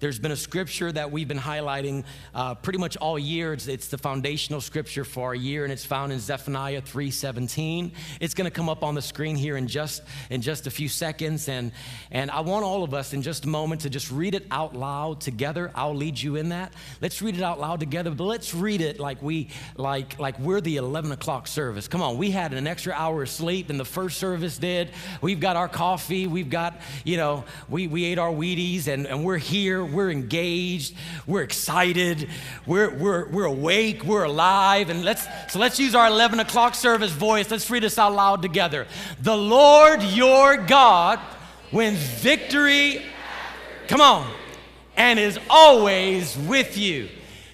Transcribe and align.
there's 0.00 0.18
been 0.18 0.32
a 0.32 0.36
scripture 0.36 0.90
that 0.92 1.10
we've 1.10 1.28
been 1.28 1.38
highlighting 1.38 2.04
uh, 2.34 2.54
pretty 2.54 2.78
much 2.78 2.96
all 2.96 3.18
year. 3.18 3.52
It's, 3.52 3.68
it's, 3.68 3.88
the 3.88 3.98
foundational 3.98 4.60
scripture 4.60 5.04
for 5.04 5.28
our 5.28 5.34
year, 5.34 5.64
and 5.64 5.72
it's 5.72 5.84
found 5.84 6.12
in 6.12 6.18
Zephaniah 6.18 6.82
3:17. 6.82 7.92
It's 8.20 8.34
going 8.34 8.46
to 8.46 8.50
come 8.50 8.68
up 8.68 8.82
on 8.82 8.94
the 8.94 9.02
screen 9.02 9.36
here 9.36 9.56
in 9.56 9.68
just 9.68 10.02
in 10.30 10.42
just 10.42 10.66
a 10.66 10.70
few 10.70 10.88
seconds, 10.88 11.48
and 11.48 11.70
and 12.10 12.30
I 12.30 12.40
want 12.40 12.64
all 12.64 12.82
of 12.82 12.94
us 12.94 13.12
in 13.12 13.22
just 13.22 13.44
a 13.44 13.48
moment 13.48 13.82
to 13.82 13.90
just 13.90 14.10
read 14.10 14.34
it 14.34 14.46
out 14.50 14.74
loud 14.74 15.20
together. 15.20 15.70
I'll 15.74 15.94
lead 15.94 16.20
you 16.20 16.36
in 16.36 16.48
that. 16.48 16.72
Let's 17.00 17.20
read 17.22 17.36
it 17.36 17.42
out 17.42 17.60
loud 17.60 17.80
together, 17.80 18.10
but 18.10 18.24
let's 18.24 18.54
read 18.54 18.80
it 18.80 18.98
like 18.98 19.22
we 19.22 19.48
like 19.76 20.18
like 20.18 20.38
we're 20.38 20.60
the 20.60 20.76
11 20.76 21.12
o'clock 21.12 21.46
service. 21.46 21.88
Come 21.88 22.02
on, 22.02 22.16
we 22.16 22.30
had 22.30 22.52
an 22.52 22.66
extra 22.66 22.92
hour 22.94 23.22
of 23.22 23.28
sleep 23.28 23.68
than 23.68 23.76
the 23.76 23.84
first 23.84 24.18
service 24.18 24.58
did. 24.58 24.90
We've 25.20 25.40
got 25.40 25.56
our 25.56 25.68
coffee. 25.68 26.26
We've 26.26 26.50
got 26.50 26.80
you 27.04 27.16
know 27.16 27.44
we 27.68 27.86
we 27.86 28.04
ate 28.04 28.18
our 28.18 28.32
Wheaties, 28.32 28.88
and 28.88 29.06
and 29.06 29.24
we're 29.24 29.38
here. 29.38 29.83
We're 29.84 30.10
engaged. 30.10 30.94
We're 31.26 31.42
excited. 31.42 32.28
We're 32.66 32.90
we're 32.90 33.28
we're 33.28 33.44
awake. 33.44 34.04
We're 34.04 34.24
alive. 34.24 34.90
And 34.90 35.04
let's 35.04 35.26
so 35.52 35.58
let's 35.58 35.78
use 35.78 35.94
our 35.94 36.06
11 36.06 36.40
o'clock 36.40 36.74
service 36.74 37.12
voice. 37.12 37.50
Let's 37.50 37.68
read 37.70 37.82
this 37.82 37.98
out 37.98 38.14
loud 38.14 38.42
together. 38.42 38.86
The 39.22 39.36
Lord 39.36 40.02
your 40.02 40.56
God 40.56 41.20
wins 41.72 41.98
victory. 41.98 43.02
Come 43.88 44.00
on 44.00 44.30
and 44.96 45.18
is 45.18 45.38
always 45.50 46.36
with 46.36 46.76
you. 46.76 47.08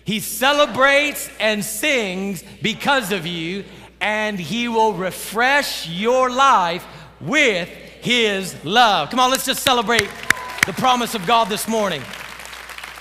He 0.05 0.21
celebrates 0.21 1.31
and 1.39 1.65
sings 1.65 2.43
because 2.63 3.13
of 3.13 3.27
you, 3.27 3.65
and 4.01 4.39
He 4.39 4.69
will 4.69 4.93
refresh 4.93 5.89
your 5.89 6.31
life 6.31 6.85
with 7.21 7.69
His 7.69 8.57
love. 8.65 9.11
Come 9.11 9.21
on, 9.21 9.31
let's 9.31 9.47
just 9.47 9.63
celebrate 9.63 10.09
the 10.71 10.81
promise 10.81 11.17
of 11.17 11.27
God 11.27 11.49
this 11.49 11.67
morning. 11.67 12.01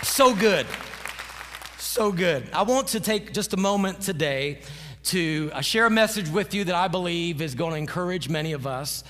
So 0.02 0.34
good. 0.34 0.66
So 1.78 2.12
good. 2.12 2.50
I 2.52 2.64
want 2.64 2.88
to 2.88 3.00
take 3.00 3.32
just 3.32 3.54
a 3.54 3.58
moment 3.58 4.02
today 4.02 4.62
to 5.04 5.52
uh, 5.54 5.62
share 5.62 5.86
a 5.86 5.90
message 5.92 6.30
with 6.30 6.56
you 6.56 6.64
that 6.64 6.74
I 6.74 6.88
believe 6.88 7.44
is 7.44 7.54
going 7.54 7.74
to 7.74 7.78
encourage 7.78 8.28
many 8.28 8.54
of 8.54 8.66
us. 8.66 9.04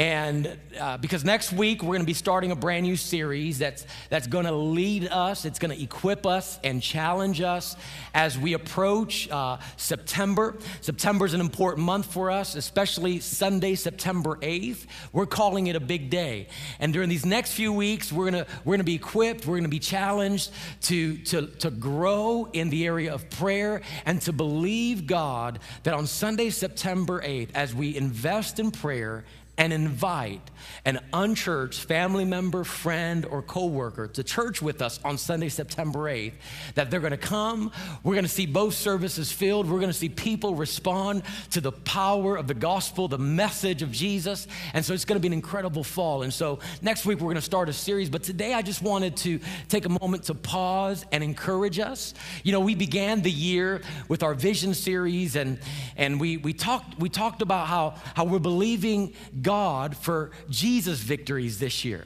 And 0.00 0.56
uh, 0.80 0.96
because 0.96 1.26
next 1.26 1.52
week 1.52 1.82
we're 1.82 1.88
going 1.88 2.00
to 2.00 2.06
be 2.06 2.14
starting 2.14 2.52
a 2.52 2.56
brand 2.56 2.86
new 2.86 2.96
series 2.96 3.58
that's, 3.58 3.84
that's 4.08 4.26
going 4.26 4.46
to 4.46 4.52
lead 4.52 5.06
us, 5.06 5.44
it's 5.44 5.58
going 5.58 5.76
to 5.76 5.82
equip 5.82 6.24
us 6.24 6.58
and 6.64 6.82
challenge 6.82 7.42
us 7.42 7.76
as 8.14 8.38
we 8.38 8.54
approach 8.54 9.28
uh, 9.30 9.58
September. 9.76 10.56
September 10.80 11.26
is 11.26 11.34
an 11.34 11.42
important 11.42 11.84
month 11.84 12.06
for 12.06 12.30
us, 12.30 12.54
especially 12.54 13.20
Sunday, 13.20 13.74
September 13.74 14.36
8th. 14.36 14.86
We're 15.12 15.26
calling 15.26 15.66
it 15.66 15.76
a 15.76 15.80
big 15.80 16.08
day. 16.08 16.48
And 16.78 16.94
during 16.94 17.10
these 17.10 17.26
next 17.26 17.52
few 17.52 17.70
weeks, 17.70 18.10
we're 18.10 18.30
going 18.30 18.46
we're 18.64 18.78
to 18.78 18.84
be 18.84 18.94
equipped, 18.94 19.44
we're 19.44 19.58
going 19.58 19.64
to 19.64 19.68
be 19.68 19.78
challenged 19.78 20.50
to, 20.84 21.18
to, 21.18 21.48
to 21.58 21.70
grow 21.70 22.48
in 22.54 22.70
the 22.70 22.86
area 22.86 23.12
of 23.12 23.28
prayer 23.28 23.82
and 24.06 24.22
to 24.22 24.32
believe 24.32 25.06
God 25.06 25.58
that 25.82 25.92
on 25.92 26.06
Sunday, 26.06 26.48
September 26.48 27.20
8th, 27.20 27.50
as 27.54 27.74
we 27.74 27.94
invest 27.94 28.58
in 28.58 28.70
prayer, 28.70 29.26
and 29.60 29.74
invite 29.74 30.40
an 30.86 30.98
unchurched 31.12 31.84
family 31.84 32.24
member, 32.24 32.64
friend, 32.64 33.26
or 33.26 33.42
coworker 33.42 34.06
to 34.06 34.24
church 34.24 34.62
with 34.62 34.80
us 34.80 34.98
on 35.04 35.18
Sunday, 35.18 35.50
September 35.50 36.00
8th, 36.10 36.32
that 36.76 36.90
they're 36.90 37.00
to 37.12 37.18
come. 37.18 37.70
We're 38.02 38.14
to 38.24 38.30
see 38.30 38.46
both 38.46 38.72
services 38.72 39.30
filled. 39.30 39.68
We're 39.68 39.80
to 39.90 39.92
see 39.92 40.08
people 40.08 40.54
respond 40.54 41.24
to 41.50 41.60
the 41.60 41.72
power 41.72 42.36
of 42.36 42.46
the 42.46 42.54
gospel, 42.54 43.06
the 43.06 43.18
message 43.18 43.82
of 43.82 43.92
Jesus. 43.92 44.48
And 44.72 44.82
so 44.82 44.94
it's 44.94 45.04
to 45.20 45.20
be 45.20 45.28
an 45.28 45.34
incredible 45.34 45.84
fall. 45.84 46.22
And 46.22 46.32
so 46.32 46.60
next 46.80 47.04
week, 47.04 47.20
we're 47.20 47.26
to 47.34 47.42
start 47.42 47.68
a 47.68 47.74
series. 47.74 48.08
But 48.08 48.22
today, 48.22 48.54
I 48.54 48.62
just 48.62 48.80
wanted 48.80 49.14
to 49.18 49.40
take 49.68 49.84
a 49.84 49.90
moment 49.90 50.24
to 50.24 50.34
pause 50.34 51.04
and 51.12 51.22
encourage 51.22 51.78
us. 51.78 52.14
You 52.44 52.52
know, 52.52 52.60
we 52.60 52.74
began 52.74 53.20
the 53.20 53.30
year 53.30 53.82
with 54.08 54.22
our 54.22 54.32
vision 54.32 54.72
series, 54.72 55.36
and, 55.36 55.58
and 55.98 56.18
we, 56.18 56.38
we, 56.38 56.54
talked, 56.54 56.98
we 56.98 57.10
talked 57.10 57.42
about 57.42 57.66
how, 57.66 57.96
how 58.14 58.24
we're 58.24 58.38
believing 58.38 59.12
God 59.42 59.49
God 59.50 59.96
for 59.96 60.30
Jesus' 60.48 61.00
victories 61.00 61.58
this 61.58 61.84
year. 61.84 62.04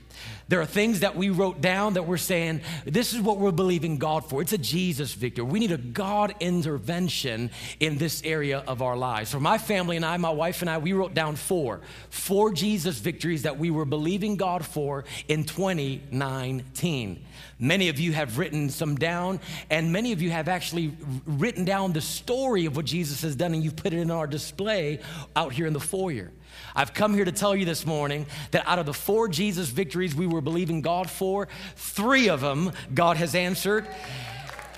There 0.49 0.63
are 0.63 0.67
things 0.67 1.01
that 1.01 1.15
we 1.15 1.29
wrote 1.29 1.61
down 1.61 1.93
that 1.93 2.07
we're 2.07 2.17
saying, 2.17 2.63
this 2.87 3.13
is 3.13 3.21
what 3.21 3.37
we're 3.37 3.51
believing 3.51 3.99
God 3.99 4.25
for. 4.25 4.41
It's 4.41 4.55
a 4.55 4.59
Jesus 4.59 5.13
victory. 5.13 5.45
We 5.45 5.59
need 5.59 5.71
a 5.71 5.77
God 5.77 6.35
intervention 6.41 7.51
in 7.81 7.99
this 7.99 8.23
area 8.25 8.65
of 8.67 8.81
our 8.81 8.97
lives. 8.97 9.31
For 9.31 9.41
my 9.41 9.59
family 9.59 9.97
and 9.97 10.07
I, 10.07 10.17
my 10.17 10.31
wife 10.31 10.63
and 10.63 10.71
I, 10.71 10.79
we 10.79 10.95
wrote 10.95 11.13
down 11.13 11.37
four, 11.37 11.83
four 12.09 12.51
Jesus 12.51 12.99
victories 12.99 13.43
that 13.43 13.59
we 13.59 13.71
were 13.71 13.85
believing 13.85 14.37
God 14.37 14.65
for 14.65 15.05
in 15.29 15.45
2019. 15.45 17.27
Many 17.59 17.89
of 17.91 18.01
you 18.01 18.13
have 18.13 18.39
written 18.39 18.71
some 18.71 18.97
down, 18.97 19.39
and 19.69 19.93
many 19.93 20.13
of 20.13 20.23
you 20.23 20.31
have 20.31 20.49
actually 20.49 20.97
written 21.27 21.67
down 21.67 21.93
the 21.93 22.01
story 22.01 22.65
of 22.65 22.75
what 22.75 22.87
Jesus 22.87 23.21
has 23.21 23.37
done, 23.37 23.53
and 23.53 23.63
you've 23.63 23.77
put 23.77 23.93
it 23.93 23.99
in 23.99 24.11
our 24.11 24.27
display 24.27 25.01
out 25.37 25.53
here 25.53 25.67
in 25.67 25.75
the 25.75 25.81
foyer. 25.81 26.33
I've 26.75 26.93
come 26.93 27.15
here 27.15 27.25
to 27.25 27.33
tell 27.33 27.55
you 27.55 27.65
this 27.65 27.87
morning 27.87 28.27
that 28.51 28.67
out 28.67 28.79
of 28.79 28.87
the 28.87 28.95
four 28.95 29.29
Jesus 29.29 29.69
victories 29.69 30.15
we 30.15 30.27
were 30.27 30.41
believing 30.41 30.81
God 30.83 31.09
for, 31.09 31.49
three 31.77 32.29
of 32.29 32.41
them 32.41 32.73
God 32.93 33.17
has 33.17 33.35
answered. 33.35 33.87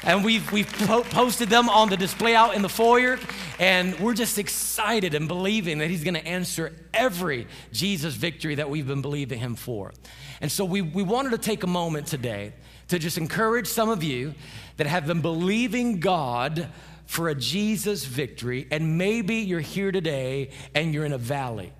And 0.03 0.23
we've, 0.23 0.53
we've 0.53 0.71
po- 0.71 1.03
posted 1.03 1.49
them 1.49 1.69
on 1.69 1.89
the 1.89 1.97
display 1.97 2.35
out 2.35 2.55
in 2.55 2.63
the 2.63 2.69
foyer. 2.69 3.19
And 3.59 3.99
we're 3.99 4.15
just 4.15 4.39
excited 4.39 5.15
and 5.15 5.27
believing 5.27 5.79
that 5.79 5.89
He's 5.89 6.05
going 6.05 6.15
to 6.15 6.27
answer 6.27 6.75
every 6.93 7.47
Jesus 7.73 8.15
victory 8.15 8.57
that 8.57 8.69
we've 8.69 8.87
been 8.87 9.03
believing 9.03 9.39
Him 9.39 9.57
for. 9.57 9.93
And 10.41 10.53
so 10.53 10.65
we, 10.65 10.83
we 10.83 11.03
wanted 11.03 11.31
to 11.31 11.39
take 11.39 11.63
a 11.63 11.67
moment 11.67 12.07
today 12.07 12.53
to 12.89 12.99
just 12.99 13.17
encourage 13.19 13.67
some 13.67 13.89
of 13.89 14.03
you 14.03 14.35
that 14.77 14.87
have 14.87 15.07
been 15.07 15.23
believing 15.23 15.99
God 15.99 16.69
for 17.07 17.29
a 17.29 17.35
Jesus 17.35 18.05
victory. 18.05 18.69
And 18.71 18.99
maybe 18.99 19.37
you're 19.37 19.61
here 19.61 19.93
today 19.93 20.51
and 20.75 20.93
you're 20.93 21.05
in 21.05 21.13
a 21.13 21.19
valley. 21.19 21.73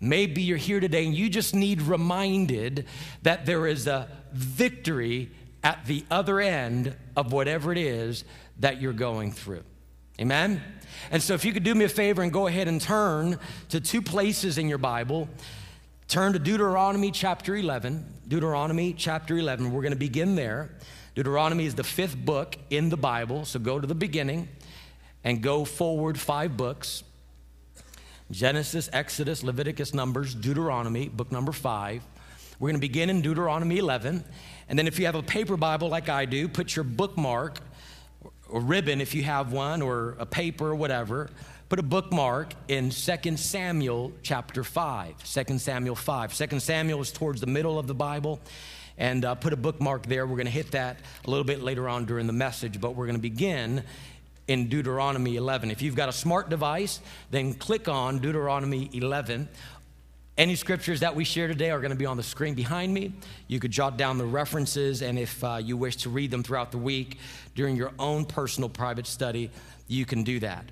Maybe 0.00 0.42
you're 0.42 0.56
here 0.56 0.80
today 0.80 1.04
and 1.04 1.14
you 1.14 1.28
just 1.28 1.54
need 1.54 1.82
reminded 1.82 2.86
that 3.22 3.44
there 3.44 3.66
is 3.66 3.86
a 3.86 4.08
victory 4.32 5.30
at 5.62 5.84
the 5.84 6.04
other 6.10 6.40
end 6.40 6.96
of 7.16 7.32
whatever 7.32 7.70
it 7.70 7.78
is 7.78 8.24
that 8.60 8.80
you're 8.80 8.94
going 8.94 9.32
through. 9.32 9.62
Amen? 10.18 10.62
And 11.10 11.22
so, 11.22 11.34
if 11.34 11.44
you 11.44 11.52
could 11.52 11.64
do 11.64 11.74
me 11.74 11.84
a 11.84 11.88
favor 11.88 12.22
and 12.22 12.32
go 12.32 12.46
ahead 12.46 12.68
and 12.68 12.80
turn 12.80 13.38
to 13.70 13.80
two 13.80 14.02
places 14.02 14.58
in 14.58 14.68
your 14.68 14.78
Bible, 14.78 15.28
turn 16.08 16.32
to 16.34 16.38
Deuteronomy 16.38 17.10
chapter 17.10 17.56
11. 17.56 18.04
Deuteronomy 18.28 18.92
chapter 18.92 19.36
11. 19.36 19.72
We're 19.72 19.82
going 19.82 19.92
to 19.92 19.98
begin 19.98 20.34
there. 20.34 20.70
Deuteronomy 21.14 21.66
is 21.66 21.74
the 21.74 21.84
fifth 21.84 22.16
book 22.16 22.56
in 22.70 22.88
the 22.88 22.96
Bible, 22.96 23.44
so 23.44 23.58
go 23.58 23.80
to 23.80 23.86
the 23.86 23.94
beginning 23.94 24.48
and 25.24 25.42
go 25.42 25.64
forward 25.64 26.18
five 26.18 26.56
books. 26.56 27.02
Genesis, 28.30 28.88
Exodus, 28.92 29.42
Leviticus, 29.42 29.92
Numbers, 29.92 30.34
Deuteronomy, 30.34 31.08
book 31.08 31.32
number 31.32 31.50
five. 31.50 32.02
We're 32.60 32.68
going 32.68 32.80
to 32.80 32.86
begin 32.86 33.10
in 33.10 33.22
Deuteronomy 33.22 33.78
11. 33.78 34.22
And 34.68 34.78
then, 34.78 34.86
if 34.86 34.98
you 34.98 35.06
have 35.06 35.16
a 35.16 35.22
paper 35.22 35.56
Bible 35.56 35.88
like 35.88 36.08
I 36.08 36.26
do, 36.26 36.46
put 36.46 36.76
your 36.76 36.84
bookmark 36.84 37.58
or 38.48 38.60
ribbon 38.60 39.00
if 39.00 39.14
you 39.14 39.22
have 39.22 39.52
one, 39.52 39.82
or 39.82 40.16
a 40.18 40.26
paper 40.26 40.68
or 40.68 40.74
whatever. 40.74 41.30
Put 41.68 41.78
a 41.78 41.82
bookmark 41.84 42.54
in 42.68 42.90
2 42.90 43.36
Samuel 43.36 44.12
chapter 44.22 44.62
5. 44.64 45.24
2 45.24 45.58
Samuel 45.58 45.94
5. 45.94 46.50
2 46.50 46.60
Samuel 46.60 47.00
is 47.00 47.12
towards 47.12 47.40
the 47.40 47.46
middle 47.46 47.78
of 47.78 47.86
the 47.86 47.94
Bible. 47.94 48.40
And 48.98 49.24
uh, 49.24 49.34
put 49.36 49.52
a 49.52 49.56
bookmark 49.56 50.06
there. 50.06 50.26
We're 50.26 50.36
going 50.36 50.46
to 50.46 50.52
hit 50.52 50.72
that 50.72 50.98
a 51.24 51.30
little 51.30 51.44
bit 51.44 51.62
later 51.62 51.88
on 51.88 52.04
during 52.04 52.26
the 52.26 52.32
message, 52.32 52.80
but 52.80 52.94
we're 52.94 53.06
going 53.06 53.16
to 53.16 53.22
begin 53.22 53.84
in 54.50 54.66
Deuteronomy 54.66 55.36
11. 55.36 55.70
If 55.70 55.80
you've 55.80 55.94
got 55.94 56.08
a 56.08 56.12
smart 56.12 56.50
device, 56.50 56.98
then 57.30 57.54
click 57.54 57.88
on 57.88 58.18
Deuteronomy 58.18 58.90
11. 58.92 59.48
Any 60.36 60.56
scriptures 60.56 60.98
that 61.00 61.14
we 61.14 61.22
share 61.22 61.46
today 61.46 61.70
are 61.70 61.78
going 61.78 61.92
to 61.92 61.96
be 61.96 62.04
on 62.04 62.16
the 62.16 62.24
screen 62.24 62.54
behind 62.54 62.92
me. 62.92 63.12
You 63.46 63.60
could 63.60 63.70
jot 63.70 63.96
down 63.96 64.18
the 64.18 64.24
references, 64.26 65.02
and 65.02 65.20
if 65.20 65.44
uh, 65.44 65.60
you 65.62 65.76
wish 65.76 65.98
to 65.98 66.10
read 66.10 66.32
them 66.32 66.42
throughout 66.42 66.72
the 66.72 66.78
week 66.78 67.18
during 67.54 67.76
your 67.76 67.92
own 67.96 68.24
personal 68.24 68.68
private 68.68 69.06
study, 69.06 69.52
you 69.86 70.04
can 70.04 70.24
do 70.24 70.40
that. 70.40 70.64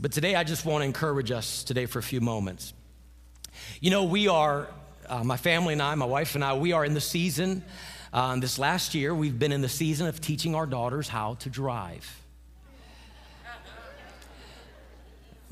But 0.00 0.12
today, 0.12 0.34
I 0.34 0.42
just 0.42 0.64
want 0.64 0.80
to 0.80 0.86
encourage 0.86 1.30
us 1.30 1.64
today 1.64 1.84
for 1.84 1.98
a 1.98 2.02
few 2.02 2.22
moments. 2.22 2.72
You 3.82 3.90
know, 3.90 4.04
we 4.04 4.26
are, 4.26 4.68
uh, 5.06 5.22
my 5.22 5.36
family 5.36 5.74
and 5.74 5.82
I, 5.82 5.94
my 5.96 6.06
wife 6.06 6.34
and 6.34 6.42
I, 6.42 6.54
we 6.54 6.72
are 6.72 6.86
in 6.86 6.94
the 6.94 7.00
season. 7.00 7.62
Um, 8.14 8.40
this 8.40 8.58
last 8.58 8.94
year, 8.94 9.14
we've 9.14 9.38
been 9.38 9.52
in 9.52 9.60
the 9.60 9.68
season 9.68 10.06
of 10.06 10.18
teaching 10.22 10.54
our 10.54 10.64
daughters 10.64 11.08
how 11.08 11.34
to 11.40 11.50
drive. 11.50 12.21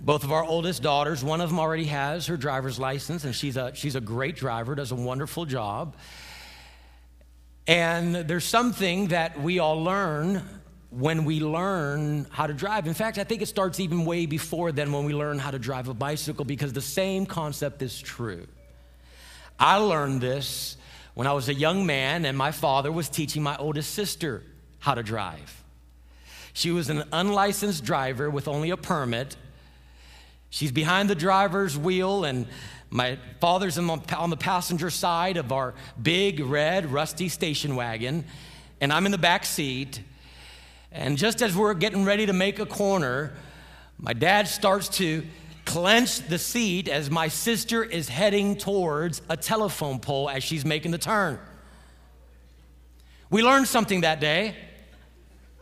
Both 0.03 0.25
of 0.25 0.33
our 0.33 0.45
oldest 0.45 0.83
daughters, 0.83 1.23
one 1.23 1.41
of 1.41 1.51
them 1.51 1.59
already 1.59 1.85
has 1.85 2.27
her 2.27 2.37
driver's 2.37 2.79
license, 2.79 3.25
and 3.25 3.35
she's 3.35 3.57
a, 3.57 3.75
she's 3.75 3.97
a 3.97 4.01
great 4.01 4.37
driver, 4.37 4.75
does 4.75 4.93
a 4.93 4.97
wonderful 4.97 5.45
job. 5.45 5.97
And 7.67 8.15
there's 8.15 8.45
something 8.45 9.09
that 9.09 9.41
we 9.41 9.59
all 9.59 9.83
learn 9.83 10.43
when 10.91 11.25
we 11.25 11.41
learn 11.41 12.27
how 12.31 12.47
to 12.47 12.53
drive. 12.53 12.87
In 12.87 12.95
fact, 12.95 13.19
I 13.19 13.25
think 13.25 13.43
it 13.43 13.47
starts 13.47 13.79
even 13.79 14.05
way 14.05 14.27
before 14.27 14.73
then 14.73 14.93
when 14.93 15.05
we 15.05 15.15
learn 15.15 15.39
how 15.39 15.51
to 15.53 15.59
drive 15.59 15.89
a 15.89 15.95
bicycle 15.95 16.45
because 16.45 16.73
the 16.73 16.81
same 16.81 17.27
concept 17.27 17.81
is 17.83 18.01
true. 18.01 18.47
I 19.59 19.77
learned 19.77 20.21
this 20.21 20.77
when 21.15 21.27
I 21.27 21.33
was 21.33 21.49
a 21.49 21.55
young 21.55 21.87
man 21.87 22.25
and 22.25 22.37
my 22.37 22.51
father 22.51 22.91
was 22.91 23.09
teaching 23.09 23.43
my 23.43 23.57
oldest 23.57 23.95
sister 23.95 24.43
how 24.81 24.95
to 24.95 25.03
drive. 25.03 25.63
She 26.53 26.73
was 26.73 26.91
an 26.91 27.05
unlicensed 27.13 27.85
driver 27.85 28.29
with 28.29 28.49
only 28.49 28.71
a 28.71 28.77
permit. 28.77 29.37
She's 30.51 30.73
behind 30.73 31.09
the 31.09 31.15
driver's 31.15 31.79
wheel, 31.79 32.25
and 32.25 32.47
my 32.91 33.19
father's 33.41 33.79
on 33.79 34.31
the 34.31 34.37
passenger 34.37 34.91
side 34.91 35.37
of 35.37 35.53
our 35.53 35.75
big, 36.01 36.41
red, 36.41 36.93
rusty 36.93 37.29
station 37.29 37.77
wagon, 37.77 38.25
and 38.81 38.93
I'm 38.93 39.07
in 39.07 39.13
the 39.13 39.19
back 39.19 39.45
seat. 39.45 40.03
And 40.91 41.17
just 41.17 41.41
as 41.41 41.57
we're 41.57 41.75
getting 41.75 42.05
ready 42.05 42.27
to 42.27 42.33
make 42.33 42.59
a 42.59 42.67
corner, 42.67 43.33
my 43.97 44.13
dad 44.13 44.49
starts 44.49 44.89
to 44.99 45.25
clench 45.65 46.27
the 46.27 46.39
seat 46.39 46.89
as 46.89 47.11
my 47.11 47.29
sister 47.29 47.85
is 47.85 48.09
heading 48.09 48.57
towards 48.57 49.23
a 49.29 49.37
telephone 49.37 50.01
pole 50.01 50.29
as 50.29 50.43
she's 50.43 50.65
making 50.65 50.91
the 50.91 50.99
turn. 50.99 51.39
We 53.31 53.45
learned 53.45 53.69
something 53.69 54.01
that 54.01 54.19
day, 54.19 54.57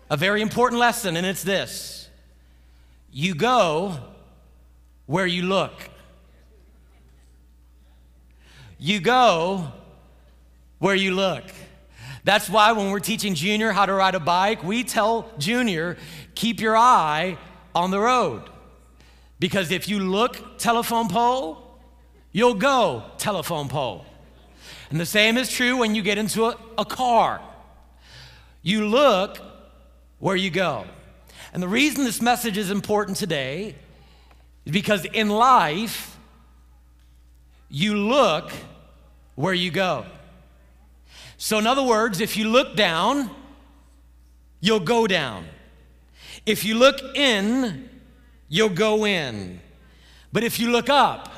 a 0.08 0.16
very 0.16 0.40
important 0.40 0.80
lesson, 0.80 1.18
and 1.18 1.26
it's 1.26 1.42
this 1.42 2.08
you 3.12 3.34
go 3.34 3.98
where 5.08 5.26
you 5.26 5.42
look. 5.42 5.72
You 8.78 9.00
go 9.00 9.72
where 10.78 10.94
you 10.94 11.12
look. 11.12 11.44
That's 12.24 12.48
why 12.48 12.72
when 12.72 12.90
we're 12.90 13.00
teaching 13.00 13.34
Junior 13.34 13.72
how 13.72 13.86
to 13.86 13.94
ride 13.94 14.14
a 14.14 14.20
bike, 14.20 14.62
we 14.62 14.84
tell 14.84 15.30
Junior, 15.38 15.96
keep 16.34 16.60
your 16.60 16.76
eye 16.76 17.38
on 17.74 17.90
the 17.90 17.98
road. 17.98 18.42
Because 19.40 19.70
if 19.70 19.88
you 19.88 19.98
look 19.98 20.58
telephone 20.58 21.08
pole, 21.08 21.80
you'll 22.30 22.54
go 22.54 23.02
telephone 23.16 23.68
pole. 23.68 24.04
And 24.90 25.00
the 25.00 25.06
same 25.06 25.38
is 25.38 25.50
true 25.50 25.78
when 25.78 25.94
you 25.94 26.02
get 26.02 26.18
into 26.18 26.44
a, 26.44 26.56
a 26.76 26.84
car. 26.84 27.40
You 28.60 28.86
look 28.86 29.38
where 30.18 30.36
you 30.36 30.50
go. 30.50 30.84
And 31.54 31.62
the 31.62 31.68
reason 31.68 32.04
this 32.04 32.20
message 32.20 32.58
is 32.58 32.70
important 32.70 33.16
today 33.16 33.74
because 34.70 35.04
in 35.06 35.28
life, 35.28 36.16
you 37.68 37.94
look 37.94 38.52
where 39.34 39.54
you 39.54 39.70
go. 39.70 40.04
So, 41.36 41.58
in 41.58 41.66
other 41.66 41.82
words, 41.82 42.20
if 42.20 42.36
you 42.36 42.48
look 42.48 42.76
down, 42.76 43.30
you'll 44.60 44.80
go 44.80 45.06
down. 45.06 45.46
If 46.44 46.64
you 46.64 46.74
look 46.74 47.00
in, 47.16 47.88
you'll 48.48 48.68
go 48.70 49.06
in. 49.06 49.60
But 50.32 50.44
if 50.44 50.58
you 50.58 50.70
look 50.70 50.88
up, 50.88 51.32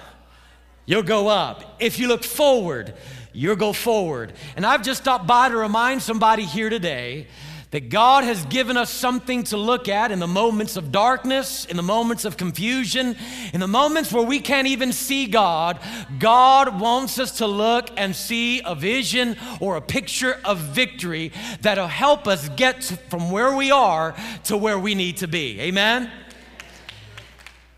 you'll 0.87 1.03
go 1.03 1.29
up. 1.29 1.77
If 1.79 1.99
you 1.99 2.09
look 2.09 2.25
forward, 2.25 2.95
you'll 3.33 3.57
go 3.57 3.73
forward. 3.73 4.33
And 4.57 4.65
I've 4.65 4.83
just 4.83 5.03
stopped 5.03 5.27
by 5.27 5.49
to 5.49 5.57
remind 5.57 6.03
somebody 6.03 6.45
here 6.45 6.71
today 6.71 7.27
that 7.71 7.89
God 7.89 8.25
has 8.25 8.45
given 8.47 8.77
us 8.77 8.91
something 8.91 9.45
to 9.45 9.57
look 9.57 9.89
at 9.89 10.11
in 10.11 10.19
the 10.19 10.27
moments 10.27 10.77
of 10.77 10.91
darkness, 10.91 11.65
in 11.67 11.77
the 11.77 11.83
moments 11.83 12.25
of 12.25 12.37
confusion, 12.37 13.17
in 13.53 13.61
the 13.61 13.69
moments 13.69 14.13
where 14.13 14.25
we 14.25 14.41
can't 14.41 14.67
even 14.67 14.93
see 14.93 15.27
God. 15.27 15.79
God 16.19 16.81
wants 16.81 17.21
us 17.21 17.39
to 17.39 17.47
look 17.47 17.91
and 17.97 18.15
see 18.15 18.61
a 18.65 18.75
vision 18.75 19.37
or 19.61 19.77
a 19.77 19.81
picture 19.81 20.41
of 20.45 20.59
victory 20.59 21.31
that'll 21.61 21.87
help 21.87 22.27
us 22.27 22.49
get 22.51 22.83
from 23.09 23.31
where 23.31 23.55
we 23.55 23.71
are 23.71 24.17
to 24.45 24.57
where 24.57 24.79
we 24.79 24.97
need 24.97 25.19
to 25.19 25.29
be. 25.29 25.61
Amen? 25.61 26.11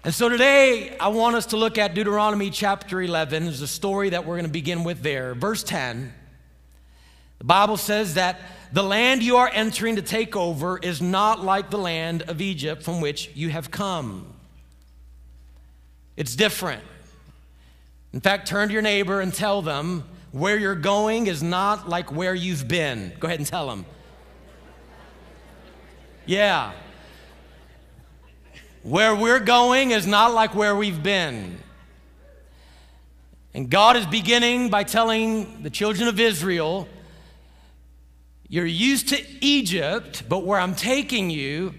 And 0.04 0.14
so 0.14 0.28
today, 0.28 0.96
I 0.98 1.08
want 1.08 1.36
us 1.36 1.46
to 1.46 1.56
look 1.56 1.76
at 1.76 1.94
Deuteronomy 1.94 2.50
chapter 2.50 3.00
11. 3.02 3.44
There's 3.44 3.60
a 3.60 3.68
story 3.68 4.10
that 4.10 4.24
we're 4.24 4.34
going 4.36 4.46
to 4.46 4.52
begin 4.52 4.84
with 4.84 5.02
there. 5.02 5.34
Verse 5.34 5.62
10. 5.62 6.12
The 7.38 7.44
Bible 7.44 7.76
says 7.76 8.14
that 8.14 8.40
the 8.72 8.82
land 8.82 9.22
you 9.22 9.36
are 9.36 9.50
entering 9.52 9.96
to 9.96 10.02
take 10.02 10.34
over 10.34 10.78
is 10.78 11.02
not 11.02 11.44
like 11.44 11.70
the 11.70 11.78
land 11.78 12.22
of 12.22 12.40
Egypt 12.40 12.82
from 12.82 13.00
which 13.00 13.30
you 13.34 13.50
have 13.50 13.70
come. 13.70 14.26
It's 16.16 16.34
different. 16.34 16.82
In 18.12 18.20
fact, 18.20 18.48
turn 18.48 18.68
to 18.68 18.72
your 18.72 18.82
neighbor 18.82 19.20
and 19.20 19.32
tell 19.32 19.62
them 19.62 20.04
where 20.32 20.56
you're 20.56 20.74
going 20.74 21.26
is 21.26 21.42
not 21.42 21.88
like 21.88 22.10
where 22.10 22.34
you've 22.34 22.66
been. 22.66 23.12
Go 23.20 23.26
ahead 23.26 23.38
and 23.38 23.46
tell 23.46 23.68
them. 23.68 23.84
Yeah. 26.24 26.72
Where 28.82 29.14
we're 29.14 29.40
going 29.40 29.90
is 29.90 30.06
not 30.06 30.32
like 30.32 30.54
where 30.54 30.74
we've 30.74 31.02
been. 31.02 31.58
And 33.54 33.68
God 33.68 33.96
is 33.96 34.06
beginning 34.06 34.70
by 34.70 34.84
telling 34.84 35.62
the 35.62 35.70
children 35.70 36.08
of 36.08 36.18
Israel 36.18 36.88
you're 38.52 38.66
used 38.66 39.08
to 39.08 39.24
Egypt, 39.40 40.24
but 40.28 40.44
where 40.44 40.60
I'm 40.60 40.74
taking 40.74 41.30
you, 41.30 41.72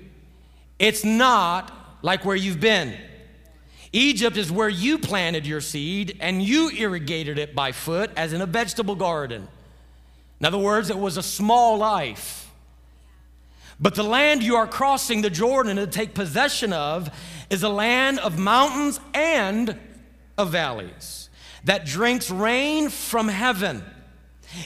it's 0.79 1.05
not 1.05 1.71
like 2.01 2.25
where 2.25 2.35
you've 2.35 2.59
been. 2.59 2.97
Egypt 3.91 4.37
is 4.37 4.51
where 4.51 4.69
you 4.69 4.97
planted 4.97 5.45
your 5.45 5.61
seed 5.61 6.17
and 6.19 6.41
you 6.41 6.71
irrigated 6.71 7.37
it 7.37 7.53
by 7.53 7.73
foot 7.73 8.09
as 8.15 8.33
in 8.33 8.41
a 8.41 8.47
vegetable 8.47 8.95
garden. 8.95 9.47
In 10.39 10.47
other 10.47 10.57
words, 10.57 10.89
it 10.89 10.97
was 10.97 11.15
a 11.15 11.21
small 11.21 11.77
life. 11.77 12.51
But 13.79 13.93
the 13.93 14.01
land 14.01 14.41
you 14.41 14.55
are 14.55 14.65
crossing 14.65 15.21
the 15.21 15.29
Jordan 15.29 15.75
to 15.75 15.85
take 15.85 16.15
possession 16.15 16.73
of 16.73 17.07
is 17.51 17.61
a 17.61 17.69
land 17.69 18.17
of 18.17 18.39
mountains 18.39 18.99
and 19.13 19.77
of 20.39 20.49
valleys 20.49 21.29
that 21.65 21.85
drinks 21.85 22.31
rain 22.31 22.89
from 22.89 23.27
heaven. 23.27 23.83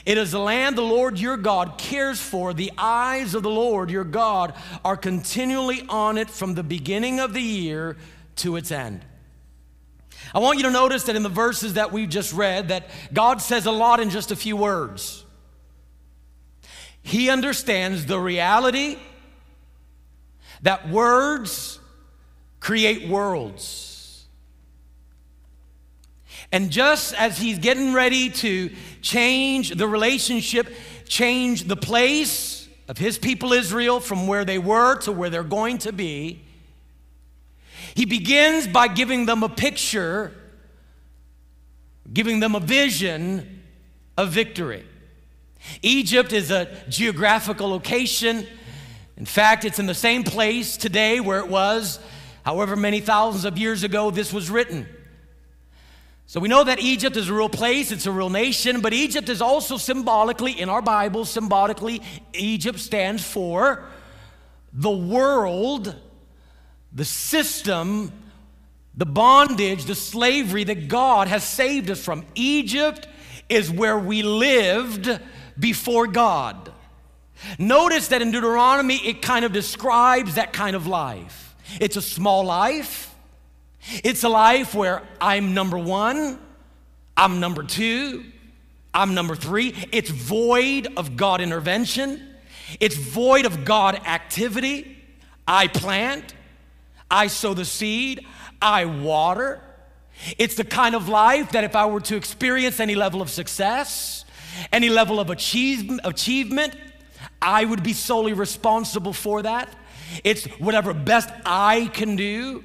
It 0.04 0.18
is 0.18 0.32
the 0.32 0.38
land 0.38 0.76
the 0.76 0.82
Lord 0.82 1.18
your 1.18 1.36
God 1.36 1.78
cares 1.78 2.20
for. 2.20 2.52
The 2.52 2.72
eyes 2.76 3.34
of 3.34 3.42
the 3.42 3.50
Lord 3.50 3.90
your 3.90 4.04
God 4.04 4.54
are 4.84 4.96
continually 4.96 5.82
on 5.88 6.18
it 6.18 6.30
from 6.30 6.54
the 6.54 6.62
beginning 6.62 7.20
of 7.20 7.32
the 7.32 7.42
year 7.42 7.96
to 8.36 8.56
its 8.56 8.70
end. 8.70 9.04
I 10.34 10.40
want 10.40 10.58
you 10.58 10.64
to 10.64 10.70
notice 10.70 11.04
that 11.04 11.16
in 11.16 11.22
the 11.22 11.28
verses 11.28 11.74
that 11.74 11.92
we've 11.92 12.08
just 12.08 12.32
read 12.32 12.68
that 12.68 12.90
God 13.12 13.40
says 13.40 13.66
a 13.66 13.72
lot 13.72 14.00
in 14.00 14.10
just 14.10 14.30
a 14.30 14.36
few 14.36 14.56
words. 14.56 15.24
He 17.02 17.30
understands 17.30 18.04
the 18.06 18.18
reality 18.18 18.98
that 20.62 20.90
words 20.90 21.78
create 22.60 23.08
worlds. 23.08 24.26
And 26.50 26.70
just 26.70 27.14
as 27.14 27.38
he's 27.38 27.58
getting 27.58 27.92
ready 27.92 28.30
to 28.30 28.70
change 29.02 29.70
the 29.70 29.86
relationship, 29.86 30.68
change 31.06 31.64
the 31.64 31.76
place 31.76 32.68
of 32.88 32.98
his 32.98 33.18
people 33.18 33.52
Israel 33.52 34.00
from 34.00 34.26
where 34.26 34.44
they 34.44 34.58
were 34.58 34.96
to 35.00 35.12
where 35.12 35.30
they're 35.30 35.42
going 35.42 35.78
to 35.78 35.92
be, 35.92 36.42
he 37.94 38.04
begins 38.04 38.66
by 38.66 38.88
giving 38.88 39.26
them 39.26 39.42
a 39.42 39.48
picture, 39.48 40.32
giving 42.12 42.40
them 42.40 42.54
a 42.54 42.60
vision 42.60 43.62
of 44.16 44.30
victory. 44.30 44.84
Egypt 45.82 46.32
is 46.32 46.50
a 46.50 46.68
geographical 46.88 47.68
location. 47.68 48.46
In 49.16 49.26
fact, 49.26 49.64
it's 49.64 49.78
in 49.78 49.86
the 49.86 49.94
same 49.94 50.22
place 50.22 50.76
today 50.76 51.20
where 51.20 51.40
it 51.40 51.48
was 51.48 51.98
however 52.44 52.76
many 52.76 53.00
thousands 53.00 53.44
of 53.44 53.58
years 53.58 53.82
ago 53.82 54.10
this 54.10 54.32
was 54.32 54.48
written. 54.48 54.86
So 56.28 56.40
we 56.40 56.48
know 56.48 56.62
that 56.62 56.78
Egypt 56.78 57.16
is 57.16 57.30
a 57.30 57.32
real 57.32 57.48
place, 57.48 57.90
it's 57.90 58.04
a 58.04 58.12
real 58.12 58.28
nation, 58.28 58.82
but 58.82 58.92
Egypt 58.92 59.30
is 59.30 59.40
also 59.40 59.78
symbolically, 59.78 60.52
in 60.52 60.68
our 60.68 60.82
Bible, 60.82 61.24
symbolically, 61.24 62.02
Egypt 62.34 62.78
stands 62.78 63.24
for 63.24 63.86
the 64.70 64.90
world, 64.90 65.96
the 66.92 67.06
system, 67.06 68.12
the 68.94 69.06
bondage, 69.06 69.86
the 69.86 69.94
slavery 69.94 70.64
that 70.64 70.88
God 70.88 71.28
has 71.28 71.44
saved 71.44 71.90
us 71.90 72.04
from. 72.04 72.26
Egypt 72.34 73.08
is 73.48 73.70
where 73.70 73.98
we 73.98 74.20
lived 74.20 75.08
before 75.58 76.06
God. 76.06 76.70
Notice 77.58 78.08
that 78.08 78.20
in 78.20 78.32
Deuteronomy, 78.32 78.96
it 78.96 79.22
kind 79.22 79.46
of 79.46 79.54
describes 79.54 80.34
that 80.34 80.52
kind 80.52 80.76
of 80.76 80.86
life. 80.86 81.56
It's 81.80 81.96
a 81.96 82.02
small 82.02 82.44
life. 82.44 83.14
It's 84.04 84.24
a 84.24 84.28
life 84.28 84.74
where 84.74 85.02
I'm 85.20 85.54
number 85.54 85.78
one, 85.78 86.38
I'm 87.16 87.40
number 87.40 87.62
two, 87.62 88.24
I'm 88.92 89.14
number 89.14 89.34
three. 89.34 89.74
It's 89.92 90.10
void 90.10 90.88
of 90.96 91.16
God 91.16 91.40
intervention, 91.40 92.22
it's 92.80 92.96
void 92.96 93.46
of 93.46 93.64
God 93.64 93.94
activity. 94.06 94.96
I 95.46 95.66
plant, 95.68 96.34
I 97.10 97.28
sow 97.28 97.54
the 97.54 97.64
seed, 97.64 98.26
I 98.60 98.84
water. 98.84 99.62
It's 100.36 100.56
the 100.56 100.64
kind 100.64 100.94
of 100.94 101.08
life 101.08 101.52
that 101.52 101.64
if 101.64 101.74
I 101.74 101.86
were 101.86 102.00
to 102.00 102.16
experience 102.16 102.80
any 102.80 102.94
level 102.94 103.22
of 103.22 103.30
success, 103.30 104.26
any 104.72 104.90
level 104.90 105.20
of 105.20 105.30
achievement, 105.30 106.76
I 107.40 107.64
would 107.64 107.82
be 107.82 107.92
solely 107.94 108.32
responsible 108.32 109.12
for 109.12 109.42
that. 109.42 109.72
It's 110.24 110.44
whatever 110.58 110.92
best 110.92 111.30
I 111.46 111.90
can 111.94 112.16
do. 112.16 112.64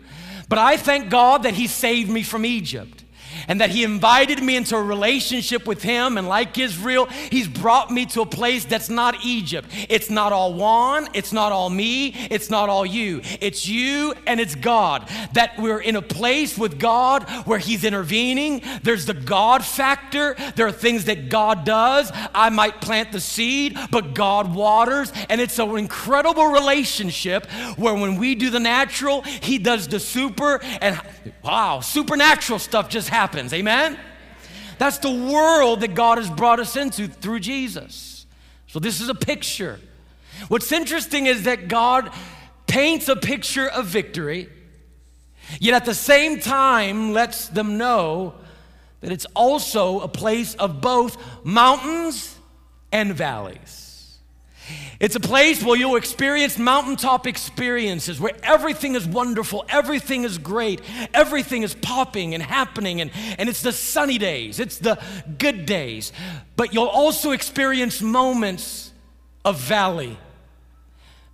But 0.50 0.60
I 0.60 0.78
thank 0.78 1.10
God 1.10 1.44
that 1.44 1.54
He 1.54 1.68
saved 1.68 2.10
me 2.10 2.24
from 2.24 2.46
Egypt. 2.46 3.03
And 3.48 3.62
that 3.62 3.70
He 3.70 3.84
invited 3.84 4.42
me 4.42 4.56
into 4.56 4.76
a 4.76 4.84
relationship 4.84 5.66
with 5.68 5.84
Him. 5.84 6.18
And 6.18 6.28
like 6.28 6.58
Israel, 6.58 7.06
He's 7.06 7.48
brought 7.48 7.92
me 7.92 8.06
to 8.08 8.22
a 8.22 8.26
place 8.26 8.66
that's 8.66 8.90
not 8.90 9.16
Egypt. 9.24 9.70
It's 9.90 10.10
not 10.10 10.34
all 10.34 10.54
Juan, 10.54 11.08
it's 11.14 11.34
not 11.34 11.52
all 11.52 11.70
me, 11.70 12.14
it's 12.30 12.50
not 12.50 12.70
all 12.70 12.86
you. 12.86 13.22
It's 13.42 13.68
you 13.68 14.14
and 14.26 14.40
it's 14.40 14.56
God. 14.56 15.10
That 15.34 15.58
we're 15.58 15.82
in 15.82 15.96
a 15.96 16.02
place 16.02 16.58
with 16.58 16.80
God 16.80 17.24
where 17.46 17.60
He's 17.60 17.84
intervening. 17.84 18.62
There's 18.84 19.06
the 19.06 19.14
God 19.14 19.64
factor. 19.64 20.36
There 20.56 20.68
are 20.68 20.72
things 20.72 21.06
that 21.06 21.30
God 21.30 21.66
does. 21.66 22.12
I 22.34 22.50
might 22.50 22.82
plant 22.82 23.12
the 23.12 23.20
seed, 23.20 23.78
but 23.92 24.14
God 24.14 24.54
waters. 24.54 25.12
And 25.30 25.40
it's 25.42 25.60
an 25.60 25.78
incredible 25.78 26.48
relationship 26.48 27.50
where 27.78 27.94
when 27.94 28.18
we 28.18 28.36
do 28.36 28.50
the 28.50 28.60
natural, 28.60 29.22
He 29.22 29.58
does 29.58 29.88
the 29.88 30.00
super. 30.00 30.62
And 30.82 31.00
wow, 31.44 31.80
supernatural 31.80 32.60
stuff 32.60 32.90
just 32.90 33.10
happens. 33.10 33.33
Amen? 33.34 33.98
That's 34.78 34.98
the 34.98 35.12
world 35.12 35.82
that 35.82 35.96
God 35.96 36.18
has 36.18 36.30
brought 36.30 36.60
us 36.60 36.76
into 36.76 37.08
through 37.08 37.40
Jesus. 37.40 38.26
So, 38.68 38.80
this 38.80 39.02
is 39.02 39.10
a 39.10 39.16
picture. 39.16 39.80
What's 40.48 40.72
interesting 40.72 41.28
is 41.28 41.44
that 41.44 41.68
God 41.68 42.12
paints 42.68 43.08
a 43.08 43.16
picture 43.16 43.68
of 43.68 43.86
victory, 43.86 44.50
yet 45.60 45.76
at 45.76 45.86
the 45.86 45.94
same 45.94 46.40
time 46.40 47.14
lets 47.14 47.48
them 47.48 47.78
know 47.78 48.34
that 49.02 49.12
it's 49.12 49.28
also 49.36 50.00
a 50.00 50.08
place 50.08 50.56
of 50.56 50.82
both 50.82 51.18
mountains 51.46 52.36
and 52.92 53.14
valleys. 53.14 53.83
It's 55.04 55.18
a 55.18 55.20
place 55.20 55.62
where 55.62 55.76
you'll 55.76 55.98
experience 55.98 56.58
mountaintop 56.58 57.28
experiences 57.28 58.22
where 58.22 58.32
everything 58.42 58.96
is 58.96 59.06
wonderful, 59.06 59.66
everything 59.68 60.24
is 60.24 60.38
great, 60.38 60.80
everything 61.14 61.64
is 61.64 61.76
popping 61.76 62.34
and 62.34 62.42
happening, 62.42 63.02
and, 63.02 63.12
and 63.38 63.50
it's 63.50 63.62
the 63.62 63.74
sunny 63.74 64.18
days, 64.18 64.62
it's 64.62 64.78
the 64.78 64.98
good 65.38 65.66
days. 65.66 66.14
But 66.56 66.74
you'll 66.74 66.86
also 66.86 67.32
experience 67.32 68.02
moments 68.02 68.94
of 69.44 69.60
valley. 69.60 70.18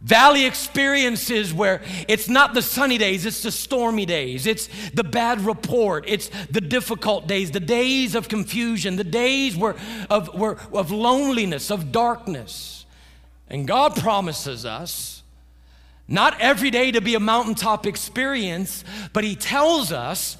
Valley 0.02 0.46
experiences 0.46 1.54
where 1.54 1.84
it's 2.08 2.28
not 2.28 2.56
the 2.56 2.64
sunny 2.64 2.98
days, 2.98 3.24
it's 3.24 3.44
the 3.44 3.52
stormy 3.52 4.08
days, 4.08 4.48
it's 4.48 4.68
the 4.96 5.04
bad 5.04 5.42
report, 5.42 6.06
it's 6.08 6.32
the 6.50 6.62
difficult 6.62 7.28
days, 7.28 7.52
the 7.52 7.60
days 7.60 8.16
of 8.16 8.30
confusion, 8.30 8.96
the 8.96 9.04
days 9.04 9.56
where, 9.56 9.76
of, 10.10 10.34
where, 10.34 10.58
of 10.74 10.90
loneliness, 10.90 11.70
of 11.70 11.92
darkness. 11.92 12.79
And 13.50 13.68
God 13.68 13.96
promises 13.96 14.66
us 14.66 15.24
not 16.08 16.40
every 16.40 16.72
day 16.72 16.92
to 16.92 17.02
be 17.02 17.16
a 17.16 17.20
mountaintop 17.20 17.86
experience, 17.86 18.84
but 19.14 19.24
He 19.24 19.36
tells 19.36 19.92
us 19.92 20.38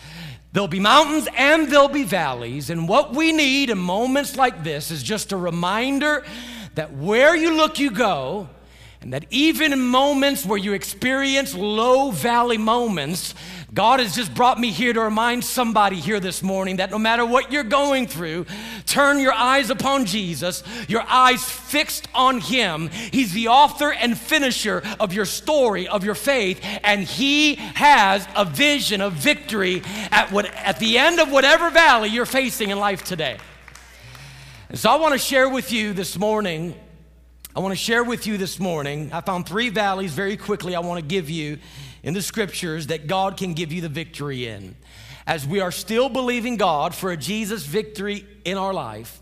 there'll 0.52 0.68
be 0.68 0.80
mountains 0.80 1.28
and 1.38 1.68
there'll 1.68 1.88
be 1.88 2.04
valleys. 2.04 2.70
And 2.70 2.88
what 2.88 3.14
we 3.14 3.32
need 3.32 3.70
in 3.70 3.78
moments 3.78 4.36
like 4.36 4.64
this 4.64 4.92
is 4.92 5.04
just 5.04 5.32
a 5.32 5.38
reminder 5.38 6.26
that 6.76 6.94
where 6.94 7.36
you 7.36 7.56
look, 7.56 7.80
you 7.80 7.92
go. 7.92 8.50
And 9.02 9.14
that 9.14 9.26
even 9.30 9.72
in 9.72 9.80
moments 9.80 10.46
where 10.46 10.58
you 10.58 10.74
experience 10.74 11.56
low 11.56 12.12
valley 12.12 12.58
moments, 12.58 13.34
God 13.74 14.02
has 14.02 14.14
just 14.14 14.34
brought 14.34 14.60
me 14.60 14.72
here 14.72 14.92
to 14.92 15.00
remind 15.00 15.46
somebody 15.46 15.96
here 15.96 16.20
this 16.20 16.44
morning 16.44 16.78
that 16.78 16.92
no 16.92 17.00
matter 17.00 17.26
what 17.26 17.50
you're 17.50 17.64
going 17.64 18.08
through, 18.08 18.46
turn 18.86 19.20
your 19.20 19.32
eyes 19.32 19.70
upon 19.70 20.06
Jesus, 20.06 20.64
your 20.90 21.04
eyes 21.08 21.44
fixed 21.44 22.10
on 22.14 22.42
Him. 22.42 22.90
He's 22.90 23.32
the 23.32 23.48
author 23.48 23.94
and 23.94 24.18
finisher 24.18 24.84
of 25.00 25.14
your 25.14 25.26
story, 25.26 25.88
of 25.88 26.04
your 26.04 26.16
faith, 26.16 26.60
and 26.84 27.04
He 27.04 27.56
has 27.56 28.28
a 28.36 28.44
vision 28.44 29.00
of 29.00 29.14
victory 29.14 29.82
at, 30.12 30.30
what, 30.30 30.46
at 30.46 30.80
the 30.80 30.98
end 30.98 31.22
of 31.22 31.32
whatever 31.32 31.70
valley 31.70 32.10
you're 32.10 32.26
facing 32.26 32.70
in 32.70 32.80
life 32.80 33.04
today. 33.06 33.38
And 34.68 34.78
so 34.78 34.90
I 34.90 34.98
want 34.98 35.14
to 35.14 35.20
share 35.20 35.48
with 35.48 35.72
you 35.72 35.94
this 35.94 36.18
morning. 36.18 36.76
I 37.56 37.62
want 37.62 37.72
to 37.72 37.78
share 37.78 38.04
with 38.04 38.28
you 38.28 38.38
this 38.38 38.60
morning. 38.60 39.10
I 39.12 39.22
found 39.22 39.48
three 39.48 39.70
valleys 39.70 40.14
very 40.14 40.38
quickly 40.38 40.76
I 40.76 40.82
want 40.82 41.00
to 41.00 41.06
give 41.06 41.32
you 41.32 41.58
in 42.04 42.14
the 42.14 42.22
scriptures 42.22 42.88
that 42.88 43.08
God 43.08 43.38
can 43.38 43.56
give 43.56 43.74
you 43.74 43.82
the 43.82 43.90
victory 43.90 44.46
in. 44.46 44.76
As 45.26 45.48
we 45.48 45.60
are 45.60 45.72
still 45.72 46.10
believing 46.10 46.58
God 46.58 46.94
for 46.94 47.12
a 47.12 47.18
Jesus 47.18 47.66
victory 47.66 48.28
in 48.46 48.56
our 48.56 48.72
life, 48.72 49.20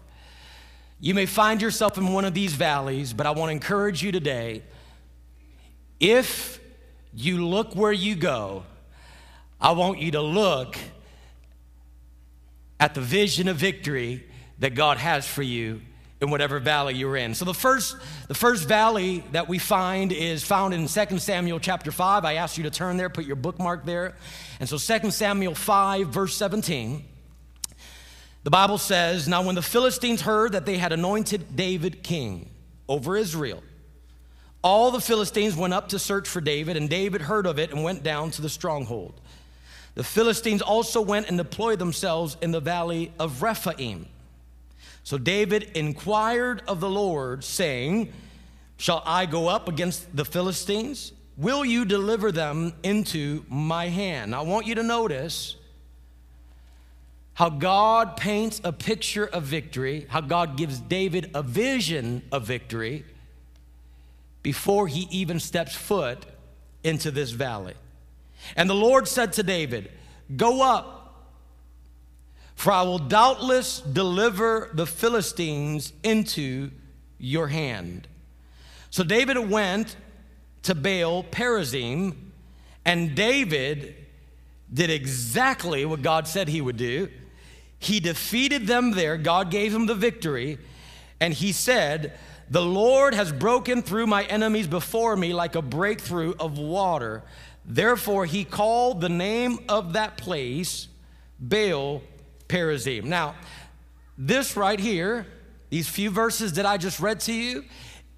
you 1.00 1.14
may 1.14 1.26
find 1.26 1.62
yourself 1.62 1.98
in 1.98 2.12
one 2.12 2.26
of 2.26 2.34
these 2.34 2.54
valleys, 2.54 3.14
but 3.14 3.26
I 3.26 3.32
want 3.32 3.48
to 3.50 3.54
encourage 3.54 4.04
you 4.04 4.12
today 4.12 4.64
if 6.00 6.60
you 7.14 7.46
look 7.48 7.76
where 7.76 7.94
you 7.94 8.16
go, 8.16 8.66
I 9.60 9.72
want 9.72 10.00
you 10.00 10.12
to 10.12 10.22
look 10.22 10.78
at 12.78 12.94
the 12.94 13.02
vision 13.02 13.48
of 13.48 13.56
victory 13.56 14.26
that 14.60 14.76
God 14.76 14.98
has 14.98 15.26
for 15.26 15.44
you 15.44 15.82
in 16.20 16.30
whatever 16.30 16.60
valley 16.60 16.96
you're 16.96 17.16
in. 17.16 17.36
So 17.36 17.46
the 17.46 17.54
first 17.54 17.96
the 18.28 18.34
first 18.34 18.68
valley 18.68 19.24
that 19.32 19.48
we 19.48 19.60
find 19.60 20.12
is 20.12 20.44
found 20.44 20.74
in 20.74 20.88
2 20.88 21.20
Samuel 21.20 21.60
chapter 21.60 21.92
5. 21.92 22.26
I 22.26 22.34
ask 22.36 22.58
you 22.58 22.64
to 22.64 22.72
turn 22.72 22.98
there, 22.98 23.10
put 23.10 23.26
your 23.26 23.36
bookmark 23.36 23.86
there. 23.86 24.16
And 24.60 24.68
so 24.68 24.78
2 24.78 25.12
Samuel 25.12 25.56
5 25.56 26.08
verse 26.08 26.36
17 26.36 27.06
the 28.48 28.52
Bible 28.52 28.78
says, 28.78 29.28
"Now 29.28 29.42
when 29.42 29.56
the 29.56 29.62
Philistines 29.62 30.22
heard 30.22 30.54
that 30.54 30.66
they 30.66 30.78
had 30.78 30.94
anointed 30.94 31.58
David 31.58 32.02
king 32.02 32.50
over 32.88 33.18
Israel, 33.18 33.62
all 34.64 34.90
the 34.90 35.02
Philistines 35.02 35.54
went 35.54 35.74
up 35.74 35.90
to 35.90 36.00
search 36.00 36.30
for 36.30 36.40
David, 36.40 36.78
and 36.78 36.90
David 36.90 37.24
heard 37.24 37.46
of 37.46 37.60
it 37.60 37.72
and 37.72 37.84
went 37.84 38.04
down 38.04 38.32
to 38.32 38.42
the 38.42 38.48
stronghold. 38.48 39.20
The 39.96 40.04
Philistines 40.06 40.62
also 40.62 41.02
went 41.02 41.28
and 41.28 41.38
deployed 41.38 41.78
themselves 41.78 42.38
in 42.42 42.52
the 42.52 42.62
valley 42.62 43.12
of 43.20 43.42
Rephaim." 43.42 44.08
So 45.08 45.18
David 45.18 45.72
inquired 45.74 46.64
of 46.68 46.82
the 46.82 46.90
Lord, 46.90 47.42
saying, 47.42 48.12
Shall 48.76 49.02
I 49.06 49.26
go 49.26 49.48
up 49.48 49.70
against 49.70 50.14
the 50.14 50.26
Philistines? 50.26 51.14
Will 51.38 51.64
you 51.64 51.86
deliver 51.86 52.30
them 52.30 52.74
into 52.84 53.46
my 53.48 53.88
hand? 53.88 54.36
I 54.36 54.42
want 54.42 54.68
you 54.68 54.76
to 54.76 54.84
notice 54.84 55.56
how 57.36 57.50
God 57.50 58.18
paints 58.18 58.60
a 58.66 58.74
picture 58.74 59.26
of 59.26 59.44
victory, 59.44 60.08
how 60.10 60.20
God 60.20 60.58
gives 60.58 60.78
David 60.78 61.32
a 61.34 61.42
vision 61.42 62.22
of 62.30 62.44
victory 62.44 63.06
before 64.44 64.90
he 64.90 65.08
even 65.10 65.40
steps 65.40 65.74
foot 65.74 66.26
into 66.84 67.12
this 67.12 67.32
valley. 67.32 67.76
And 68.58 68.70
the 68.70 68.76
Lord 68.76 69.08
said 69.08 69.32
to 69.34 69.44
David, 69.44 69.90
Go 70.36 70.62
up 70.62 70.97
for 72.58 72.72
I 72.72 72.82
will 72.82 72.98
doubtless 72.98 73.82
deliver 73.82 74.72
the 74.74 74.88
Philistines 74.88 75.94
into 76.02 76.72
your 77.20 77.48
hand. 77.50 78.08
So 78.90 79.04
David 79.04 79.38
went 79.38 79.96
to 80.64 80.74
Baal 80.74 81.24
Perazim, 81.24 82.16
and 82.84 83.14
David 83.16 83.94
did 84.74 84.90
exactly 84.90 85.86
what 85.86 86.02
God 86.02 86.28
said 86.28 86.48
he 86.48 86.60
would 86.60 86.78
do. 86.78 87.10
He 87.78 88.00
defeated 88.00 88.66
them 88.66 88.92
there, 88.92 89.18
God 89.18 89.52
gave 89.52 89.74
him 89.74 89.86
the 89.86 89.94
victory, 89.94 90.58
and 91.20 91.36
he 91.36 91.52
said, 91.52 92.18
The 92.50 92.64
Lord 92.64 93.14
has 93.14 93.32
broken 93.32 93.84
through 93.84 94.08
my 94.08 94.24
enemies 94.24 94.66
before 94.66 95.16
me 95.16 95.32
like 95.32 95.54
a 95.54 95.62
breakthrough 95.62 96.34
of 96.40 96.58
water. 96.58 97.22
Therefore, 97.64 98.26
he 98.26 98.44
called 98.44 99.00
the 99.00 99.10
name 99.10 99.60
of 99.70 99.94
that 99.94 100.18
place 100.18 100.88
Baal 101.40 102.02
Perazim. 102.48 103.06
Now, 103.06 103.36
this 104.18 104.56
right 104.56 104.80
here, 104.80 105.28
these 105.70 105.88
few 105.88 106.10
verses 106.10 106.54
that 106.54 106.66
I 106.66 106.78
just 106.78 107.00
read 107.00 107.20
to 107.22 107.34
you, 107.34 107.66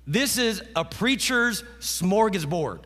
this 0.08 0.38
is 0.38 0.62
a 0.76 0.86
preacher's 0.86 1.64
smorgasbord. 1.80 2.80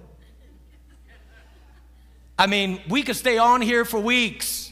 I 2.37 2.47
mean, 2.47 2.81
we 2.89 3.03
could 3.03 3.15
stay 3.15 3.37
on 3.37 3.61
here 3.61 3.85
for 3.85 3.99
weeks 3.99 4.71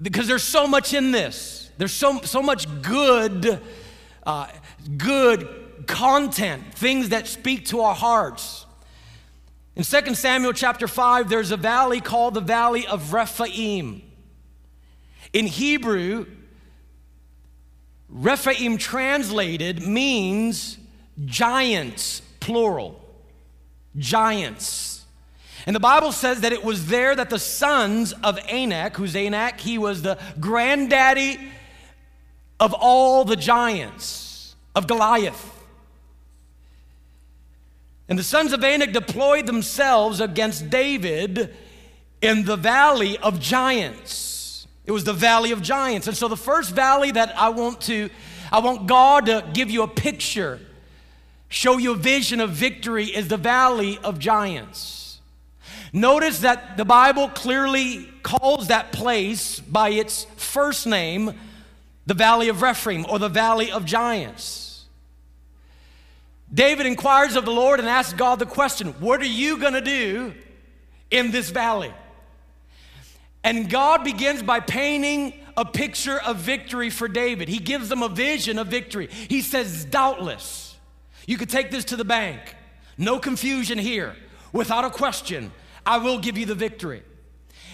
because 0.00 0.26
there's 0.28 0.44
so 0.44 0.66
much 0.66 0.94
in 0.94 1.10
this. 1.10 1.70
There's 1.76 1.92
so, 1.92 2.20
so 2.22 2.42
much 2.42 2.66
good, 2.82 3.60
uh, 4.24 4.46
good 4.96 5.86
content, 5.86 6.74
things 6.74 7.10
that 7.10 7.26
speak 7.26 7.66
to 7.66 7.80
our 7.80 7.94
hearts. 7.94 8.66
In 9.76 9.84
2 9.84 10.14
Samuel 10.14 10.52
chapter 10.52 10.88
5, 10.88 11.28
there's 11.28 11.50
a 11.50 11.56
valley 11.56 12.00
called 12.00 12.34
the 12.34 12.40
Valley 12.40 12.86
of 12.86 13.12
Rephaim. 13.12 14.02
In 15.32 15.46
Hebrew, 15.46 16.26
Rephaim 18.08 18.78
translated 18.78 19.86
means 19.86 20.78
giants, 21.24 22.22
plural. 22.40 23.00
Giants. 23.96 25.04
And 25.66 25.76
the 25.76 25.80
Bible 25.80 26.12
says 26.12 26.40
that 26.40 26.52
it 26.52 26.64
was 26.64 26.86
there 26.86 27.14
that 27.14 27.28
the 27.28 27.38
sons 27.38 28.14
of 28.24 28.38
Anak, 28.48 28.96
who's 28.96 29.14
Anak, 29.14 29.60
he 29.60 29.76
was 29.76 30.02
the 30.02 30.18
granddaddy 30.40 31.38
of 32.58 32.72
all 32.72 33.24
the 33.24 33.36
giants, 33.36 34.54
of 34.74 34.86
Goliath. 34.86 35.54
And 38.08 38.18
the 38.18 38.22
sons 38.22 38.54
of 38.54 38.64
Anak 38.64 38.92
deployed 38.92 39.46
themselves 39.46 40.20
against 40.20 40.70
David 40.70 41.54
in 42.22 42.46
the 42.46 42.56
valley 42.56 43.18
of 43.18 43.38
giants. 43.38 44.37
It 44.88 44.92
was 44.92 45.04
the 45.04 45.12
valley 45.12 45.52
of 45.52 45.60
giants. 45.60 46.06
And 46.06 46.16
so 46.16 46.28
the 46.28 46.36
first 46.36 46.74
valley 46.74 47.10
that 47.10 47.38
I 47.38 47.50
want 47.50 47.82
to, 47.82 48.08
I 48.50 48.60
want 48.60 48.86
God 48.86 49.26
to 49.26 49.44
give 49.52 49.70
you 49.70 49.82
a 49.82 49.86
picture, 49.86 50.58
show 51.50 51.76
you 51.76 51.92
a 51.92 51.94
vision 51.94 52.40
of 52.40 52.52
victory 52.52 53.04
is 53.04 53.28
the 53.28 53.36
valley 53.36 53.98
of 54.02 54.18
giants. 54.18 55.20
Notice 55.92 56.38
that 56.38 56.78
the 56.78 56.86
Bible 56.86 57.28
clearly 57.28 58.08
calls 58.22 58.68
that 58.68 58.90
place 58.90 59.60
by 59.60 59.90
its 59.90 60.24
first 60.36 60.86
name, 60.86 61.34
the 62.06 62.14
valley 62.14 62.48
of 62.48 62.62
Rephaim 62.62 63.04
or 63.10 63.18
the 63.18 63.28
valley 63.28 63.70
of 63.70 63.84
giants. 63.84 64.86
David 66.52 66.86
inquires 66.86 67.36
of 67.36 67.44
the 67.44 67.52
Lord 67.52 67.78
and 67.78 67.90
asks 67.90 68.14
God 68.14 68.38
the 68.38 68.46
question, 68.46 68.94
What 69.00 69.20
are 69.20 69.26
you 69.26 69.58
going 69.58 69.74
to 69.74 69.82
do 69.82 70.32
in 71.10 71.30
this 71.30 71.50
valley? 71.50 71.92
And 73.44 73.70
God 73.70 74.04
begins 74.04 74.42
by 74.42 74.60
painting 74.60 75.32
a 75.56 75.64
picture 75.64 76.18
of 76.20 76.36
victory 76.36 76.90
for 76.90 77.08
David. 77.08 77.48
He 77.48 77.58
gives 77.58 77.88
them 77.88 78.02
a 78.02 78.08
vision 78.08 78.58
of 78.58 78.68
victory. 78.68 79.08
He 79.28 79.42
says, 79.42 79.84
Doubtless, 79.84 80.76
you 81.26 81.36
could 81.36 81.50
take 81.50 81.70
this 81.70 81.84
to 81.86 81.96
the 81.96 82.04
bank. 82.04 82.56
No 82.96 83.18
confusion 83.18 83.78
here. 83.78 84.16
Without 84.52 84.84
a 84.84 84.90
question, 84.90 85.52
I 85.84 85.98
will 85.98 86.18
give 86.18 86.36
you 86.36 86.46
the 86.46 86.54
victory. 86.54 87.02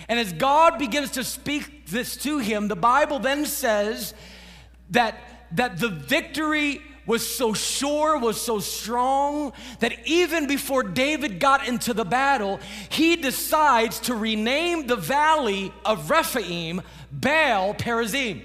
And 0.08 0.18
as 0.18 0.32
God 0.32 0.78
begins 0.78 1.12
to 1.12 1.24
speak 1.24 1.86
this 1.86 2.16
to 2.18 2.38
him, 2.38 2.68
the 2.68 2.76
Bible 2.76 3.18
then 3.18 3.46
says 3.46 4.12
that, 4.90 5.18
that 5.52 5.78
the 5.78 5.88
victory 5.88 6.82
was 7.06 7.26
so 7.26 7.52
sure, 7.52 8.18
was 8.18 8.40
so 8.40 8.58
strong, 8.58 9.52
that 9.80 10.06
even 10.06 10.46
before 10.46 10.82
David 10.82 11.38
got 11.38 11.68
into 11.68 11.92
the 11.92 12.04
battle, 12.04 12.60
he 12.88 13.16
decides 13.16 14.00
to 14.00 14.14
rename 14.14 14.86
the 14.86 14.96
valley 14.96 15.72
of 15.84 16.10
Rephaim 16.10 16.82
Baal 17.12 17.74
Perazim. 17.74 18.42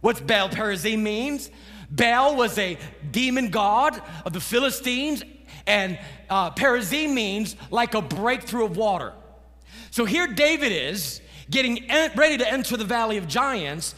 What's 0.00 0.20
Baal 0.20 0.48
Perazim 0.48 1.00
means? 1.00 1.50
Baal 1.90 2.36
was 2.36 2.58
a 2.58 2.78
demon 3.10 3.50
god 3.50 4.00
of 4.24 4.32
the 4.32 4.40
Philistines, 4.40 5.22
and 5.66 5.98
uh, 6.30 6.50
Perazim 6.52 7.14
means 7.14 7.56
like 7.70 7.94
a 7.94 8.02
breakthrough 8.02 8.64
of 8.64 8.76
water. 8.76 9.12
So 9.90 10.04
here 10.04 10.26
David 10.26 10.72
is 10.72 11.20
getting 11.50 11.86
ready 12.16 12.38
to 12.38 12.52
enter 12.52 12.76
the 12.76 12.84
valley 12.84 13.16
of 13.16 13.26
giants, 13.26 13.94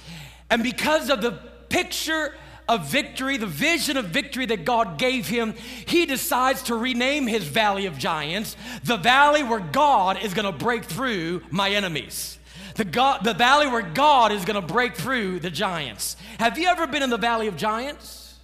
and 0.50 0.62
because 0.62 1.10
of 1.10 1.20
the 1.20 1.32
picture 1.68 2.34
of 2.68 2.86
victory, 2.86 3.36
the 3.36 3.46
vision 3.46 3.96
of 3.96 4.06
victory 4.06 4.46
that 4.46 4.64
God 4.64 4.98
gave 4.98 5.26
him, 5.26 5.54
he 5.86 6.06
decides 6.06 6.62
to 6.64 6.74
rename 6.74 7.26
his 7.26 7.44
valley 7.44 7.86
of 7.86 7.98
giants 7.98 8.56
the 8.84 8.96
valley 8.96 9.42
where 9.42 9.60
God 9.60 10.22
is 10.22 10.34
going 10.34 10.50
to 10.50 10.56
break 10.56 10.84
through 10.84 11.42
my 11.50 11.70
enemies. 11.70 12.38
The, 12.76 12.84
God, 12.84 13.24
the 13.24 13.34
valley 13.34 13.66
where 13.66 13.82
God 13.82 14.30
is 14.30 14.44
going 14.44 14.60
to 14.60 14.66
break 14.66 14.94
through 14.94 15.40
the 15.40 15.50
giants. 15.50 16.16
Have 16.38 16.58
you 16.58 16.68
ever 16.68 16.86
been 16.86 17.02
in 17.02 17.10
the 17.10 17.18
valley 17.18 17.48
of 17.48 17.56
giants? 17.56 18.36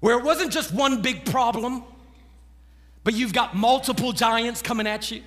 Where 0.00 0.18
it 0.18 0.24
wasn't 0.24 0.52
just 0.52 0.74
one 0.74 1.00
big 1.00 1.24
problem, 1.24 1.84
but 3.04 3.14
you've 3.14 3.32
got 3.32 3.56
multiple 3.56 4.12
giants 4.12 4.60
coming 4.60 4.86
at 4.86 5.10
you. 5.10 5.22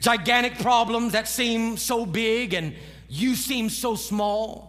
Gigantic 0.00 0.58
problems 0.58 1.12
that 1.12 1.28
seem 1.28 1.76
so 1.76 2.04
big 2.04 2.52
and 2.52 2.74
you 3.08 3.34
seem 3.36 3.70
so 3.70 3.94
small. 3.94 4.65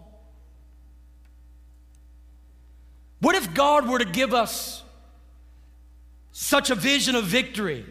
What 3.19 3.35
if 3.35 3.53
God 3.53 3.87
were 3.87 3.99
to 3.99 4.05
give 4.05 4.33
us 4.33 4.83
such 6.31 6.69
a 6.69 6.75
vision 6.75 7.15
of 7.15 7.25
victory 7.25 7.85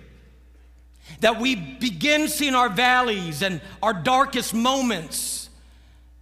that 1.20 1.40
we 1.40 1.54
begin 1.54 2.28
seeing 2.28 2.54
our 2.54 2.68
valleys 2.68 3.42
and 3.42 3.60
our 3.82 3.92
darkest 3.92 4.54
moments 4.54 5.50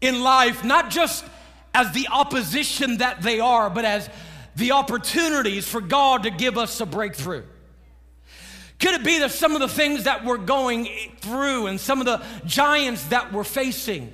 in 0.00 0.22
life 0.22 0.64
not 0.64 0.90
just 0.90 1.24
as 1.74 1.92
the 1.92 2.08
opposition 2.10 2.98
that 2.98 3.20
they 3.20 3.40
are, 3.40 3.68
but 3.68 3.84
as 3.84 4.08
the 4.56 4.72
opportunities 4.72 5.66
for 5.66 5.80
God 5.80 6.22
to 6.22 6.30
give 6.30 6.56
us 6.56 6.80
a 6.80 6.86
breakthrough? 6.86 7.42
Could 8.78 8.94
it 8.94 9.04
be 9.04 9.18
that 9.20 9.32
some 9.32 9.54
of 9.54 9.60
the 9.60 9.68
things 9.68 10.04
that 10.04 10.24
we're 10.24 10.38
going 10.38 10.88
through 11.18 11.66
and 11.66 11.80
some 11.80 12.00
of 12.00 12.06
the 12.06 12.22
giants 12.46 13.04
that 13.06 13.32
we're 13.32 13.44
facing 13.44 14.12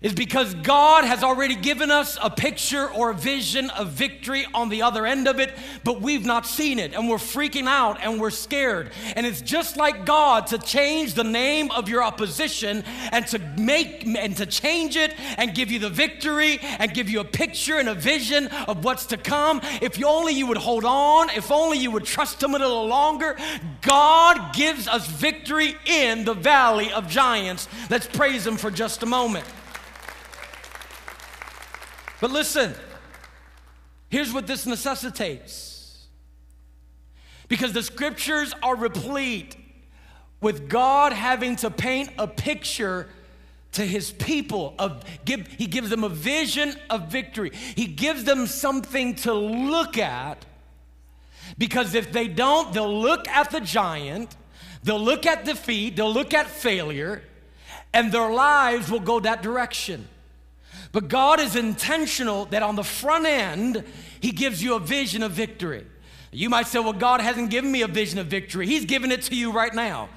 is 0.00 0.14
because 0.14 0.54
God 0.54 1.04
has 1.04 1.24
already 1.24 1.56
given 1.56 1.90
us 1.90 2.16
a 2.22 2.30
picture 2.30 2.88
or 2.88 3.10
a 3.10 3.14
vision 3.14 3.68
of 3.70 3.88
victory 3.88 4.46
on 4.54 4.68
the 4.68 4.82
other 4.82 5.04
end 5.04 5.26
of 5.26 5.40
it, 5.40 5.52
but 5.82 6.00
we've 6.00 6.24
not 6.24 6.46
seen 6.46 6.78
it 6.78 6.94
and 6.94 7.08
we're 7.08 7.16
freaking 7.16 7.66
out 7.66 7.98
and 8.00 8.20
we're 8.20 8.30
scared. 8.30 8.92
And 9.16 9.26
it's 9.26 9.40
just 9.40 9.76
like 9.76 10.06
God 10.06 10.46
to 10.48 10.58
change 10.58 11.14
the 11.14 11.24
name 11.24 11.72
of 11.72 11.88
your 11.88 12.04
opposition 12.04 12.84
and 13.10 13.26
to 13.28 13.40
make 13.58 14.06
and 14.06 14.36
to 14.36 14.46
change 14.46 14.94
it 14.94 15.14
and 15.36 15.52
give 15.52 15.72
you 15.72 15.80
the 15.80 15.90
victory 15.90 16.60
and 16.62 16.94
give 16.94 17.10
you 17.10 17.18
a 17.18 17.24
picture 17.24 17.78
and 17.78 17.88
a 17.88 17.94
vision 17.94 18.46
of 18.68 18.84
what's 18.84 19.06
to 19.06 19.16
come. 19.16 19.60
If 19.82 20.02
only 20.04 20.32
you 20.32 20.46
would 20.46 20.58
hold 20.58 20.84
on, 20.84 21.28
if 21.30 21.50
only 21.50 21.78
you 21.78 21.90
would 21.90 22.04
trust 22.04 22.40
Him 22.40 22.54
a 22.54 22.58
little 22.58 22.86
longer, 22.86 23.36
God 23.82 24.54
gives 24.54 24.86
us 24.86 25.08
victory 25.08 25.74
in 25.86 26.24
the 26.24 26.34
valley 26.34 26.92
of 26.92 27.08
giants. 27.08 27.66
Let's 27.90 28.06
praise 28.06 28.46
Him 28.46 28.56
for 28.56 28.70
just 28.70 29.02
a 29.02 29.06
moment. 29.06 29.44
But 32.20 32.30
listen, 32.30 32.74
here's 34.08 34.32
what 34.32 34.46
this 34.46 34.66
necessitates. 34.66 36.06
Because 37.48 37.72
the 37.72 37.82
scriptures 37.82 38.52
are 38.62 38.76
replete 38.76 39.56
with 40.40 40.68
God 40.68 41.12
having 41.12 41.56
to 41.56 41.70
paint 41.70 42.10
a 42.18 42.26
picture 42.26 43.08
to 43.72 43.82
his 43.82 44.10
people 44.10 44.74
of 44.78 45.04
give, 45.24 45.46
he 45.46 45.66
gives 45.66 45.90
them 45.90 46.04
a 46.04 46.08
vision 46.08 46.74
of 46.90 47.08
victory. 47.08 47.50
He 47.76 47.86
gives 47.86 48.24
them 48.24 48.46
something 48.46 49.14
to 49.16 49.32
look 49.32 49.98
at 49.98 50.44
because 51.56 51.94
if 51.94 52.12
they 52.12 52.28
don't, 52.28 52.72
they'll 52.74 53.00
look 53.00 53.26
at 53.28 53.50
the 53.50 53.60
giant, 53.60 54.36
they'll 54.82 55.00
look 55.00 55.24
at 55.24 55.44
defeat, 55.44 55.96
they'll 55.96 56.12
look 56.12 56.34
at 56.34 56.46
failure, 56.46 57.22
and 57.94 58.12
their 58.12 58.30
lives 58.30 58.90
will 58.90 59.00
go 59.00 59.20
that 59.20 59.42
direction. 59.42 60.08
But 60.92 61.08
God 61.08 61.40
is 61.40 61.56
intentional 61.56 62.46
that 62.46 62.62
on 62.62 62.76
the 62.76 62.84
front 62.84 63.26
end, 63.26 63.84
He 64.20 64.30
gives 64.30 64.62
you 64.62 64.74
a 64.74 64.80
vision 64.80 65.22
of 65.22 65.32
victory. 65.32 65.86
You 66.30 66.50
might 66.50 66.66
say, 66.66 66.78
Well, 66.78 66.92
God 66.92 67.20
hasn't 67.20 67.50
given 67.50 67.70
me 67.70 67.82
a 67.82 67.88
vision 67.88 68.18
of 68.18 68.26
victory. 68.26 68.66
He's 68.66 68.84
giving 68.84 69.12
it 69.12 69.22
to 69.22 69.34
you 69.34 69.52
right 69.52 69.74
now. 69.74 70.08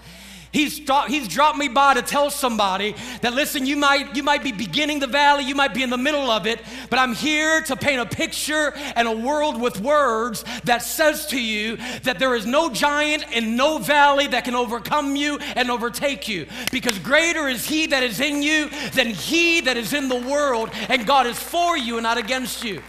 He's, 0.52 0.80
dropped, 0.80 1.10
he's 1.10 1.30
dropped 1.30 1.58
me 1.58 1.70
by 1.70 1.94
to 1.94 2.02
tell 2.02 2.30
somebody 2.30 2.94
that 3.22 3.34
listen, 3.34 3.66
you 3.66 3.78
might, 3.78 4.18
you 4.18 4.24
might 4.24 4.44
be 4.44 4.52
beginning 4.52 5.00
the 5.00 5.08
valley, 5.08 5.46
you 5.46 5.56
might 5.56 5.74
be 5.74 5.82
in 5.82 5.90
the 5.90 5.98
middle 5.98 6.30
of 6.30 6.46
it, 6.46 6.60
but 6.90 7.00
I'm 7.00 7.16
here 7.16 7.62
to 7.62 7.76
paint 7.78 8.02
a 8.02 8.06
picture 8.06 8.74
and 8.96 9.08
a 9.08 9.16
world 9.16 9.62
with 9.62 9.80
words 9.80 10.44
that 10.66 10.82
says 10.82 11.26
to 11.28 11.42
you 11.42 11.78
that 12.04 12.20
there 12.20 12.36
is 12.36 12.46
no 12.46 12.70
giant 12.70 13.26
and 13.34 13.56
no 13.56 13.78
valley 13.78 14.28
that 14.28 14.44
can 14.44 14.56
overcome 14.56 15.16
you 15.16 15.38
and 15.56 15.72
overtake 15.72 16.28
you. 16.28 16.48
Because 16.70 17.00
greater 17.00 17.48
is 17.48 17.66
he 17.66 17.88
that 17.88 18.04
is 18.04 18.20
in 18.20 18.44
you 18.44 18.70
than 18.92 19.08
he 19.08 19.62
that 19.62 19.78
is 19.78 19.94
in 19.94 20.10
the 20.10 20.20
world, 20.20 20.70
and 20.90 21.08
God 21.08 21.28
is 21.28 21.42
for 21.42 21.78
you 21.78 21.96
and 21.96 22.04
not 22.04 22.18
against 22.18 22.62
you. 22.64 22.82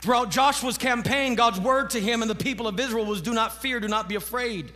Throughout 0.00 0.30
Joshua's 0.30 0.78
campaign, 0.78 1.34
God's 1.34 1.58
word 1.58 1.90
to 1.90 2.00
him 2.00 2.20
and 2.20 2.30
the 2.30 2.34
people 2.34 2.68
of 2.68 2.78
Israel 2.78 3.06
was 3.06 3.22
do 3.22 3.32
not 3.32 3.62
fear, 3.62 3.80
do 3.80 3.88
not 3.88 4.06
be 4.08 4.14
afraid. 4.14 4.70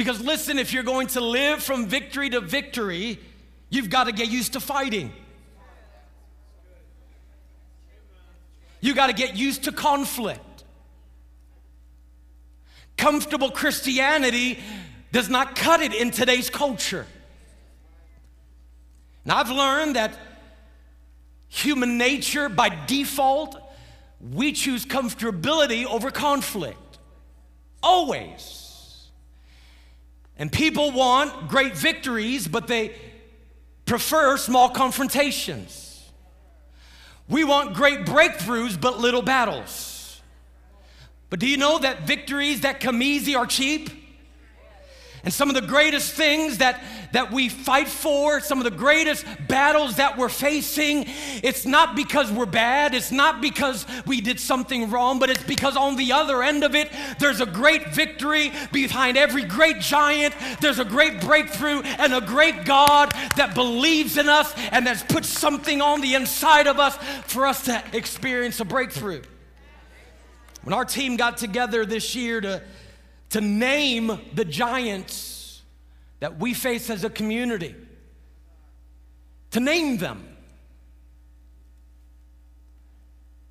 Because 0.00 0.22
listen, 0.22 0.58
if 0.58 0.72
you're 0.72 0.82
going 0.82 1.08
to 1.08 1.20
live 1.20 1.62
from 1.62 1.84
victory 1.84 2.30
to 2.30 2.40
victory, 2.40 3.18
you've 3.68 3.90
got 3.90 4.04
to 4.04 4.12
get 4.12 4.30
used 4.30 4.54
to 4.54 4.60
fighting. 4.60 5.12
You 8.80 8.94
got 8.94 9.08
to 9.08 9.12
get 9.12 9.36
used 9.36 9.64
to 9.64 9.72
conflict. 9.72 10.64
Comfortable 12.96 13.50
Christianity 13.50 14.60
does 15.12 15.28
not 15.28 15.54
cut 15.54 15.82
it 15.82 15.92
in 15.92 16.10
today's 16.10 16.48
culture. 16.48 17.06
And 19.24 19.32
I've 19.32 19.50
learned 19.50 19.96
that 19.96 20.18
human 21.48 21.98
nature, 21.98 22.48
by 22.48 22.70
default, 22.86 23.54
we 24.18 24.52
choose 24.52 24.86
comfortability 24.86 25.84
over 25.84 26.10
conflict. 26.10 26.98
Always. 27.82 28.59
And 30.40 30.50
people 30.50 30.90
want 30.90 31.48
great 31.48 31.76
victories, 31.76 32.48
but 32.48 32.66
they 32.66 32.94
prefer 33.84 34.38
small 34.38 34.70
confrontations. 34.70 36.10
We 37.28 37.44
want 37.44 37.74
great 37.74 38.06
breakthroughs, 38.06 38.80
but 38.80 38.98
little 38.98 39.20
battles. 39.20 40.22
But 41.28 41.40
do 41.40 41.46
you 41.46 41.58
know 41.58 41.78
that 41.78 42.06
victories 42.06 42.62
that 42.62 42.80
come 42.80 43.02
easy 43.02 43.34
are 43.34 43.44
cheap? 43.44 43.90
And 45.22 45.34
some 45.34 45.50
of 45.50 45.54
the 45.54 45.66
greatest 45.66 46.14
things 46.14 46.58
that, 46.58 46.82
that 47.12 47.30
we 47.30 47.50
fight 47.50 47.88
for, 47.88 48.40
some 48.40 48.56
of 48.58 48.64
the 48.64 48.70
greatest 48.70 49.26
battles 49.48 49.96
that 49.96 50.16
we're 50.16 50.30
facing, 50.30 51.04
it's 51.42 51.66
not 51.66 51.94
because 51.94 52.32
we're 52.32 52.46
bad, 52.46 52.94
it's 52.94 53.12
not 53.12 53.42
because 53.42 53.84
we 54.06 54.22
did 54.22 54.40
something 54.40 54.90
wrong, 54.90 55.18
but 55.18 55.28
it's 55.28 55.42
because 55.42 55.76
on 55.76 55.96
the 55.96 56.12
other 56.12 56.42
end 56.42 56.64
of 56.64 56.74
it, 56.74 56.90
there's 57.18 57.42
a 57.42 57.46
great 57.46 57.88
victory 57.88 58.50
behind 58.72 59.18
every 59.18 59.44
great 59.44 59.80
giant. 59.80 60.34
There's 60.60 60.78
a 60.78 60.84
great 60.86 61.20
breakthrough 61.20 61.82
and 61.82 62.14
a 62.14 62.22
great 62.22 62.64
God 62.64 63.12
that 63.36 63.54
believes 63.54 64.16
in 64.16 64.28
us 64.28 64.54
and 64.72 64.86
that's 64.86 65.02
put 65.02 65.26
something 65.26 65.82
on 65.82 66.00
the 66.00 66.14
inside 66.14 66.66
of 66.66 66.78
us 66.78 66.96
for 67.26 67.46
us 67.46 67.64
to 67.66 67.82
experience 67.92 68.58
a 68.60 68.64
breakthrough. 68.64 69.20
When 70.62 70.72
our 70.72 70.84
team 70.84 71.16
got 71.16 71.36
together 71.36 71.84
this 71.84 72.14
year 72.14 72.40
to 72.40 72.62
to 73.30 73.40
name 73.40 74.20
the 74.34 74.44
giants 74.44 75.62
that 76.20 76.38
we 76.38 76.52
face 76.52 76.90
as 76.90 77.04
a 77.04 77.10
community, 77.10 77.74
to 79.52 79.60
name 79.60 79.96
them. 79.96 80.26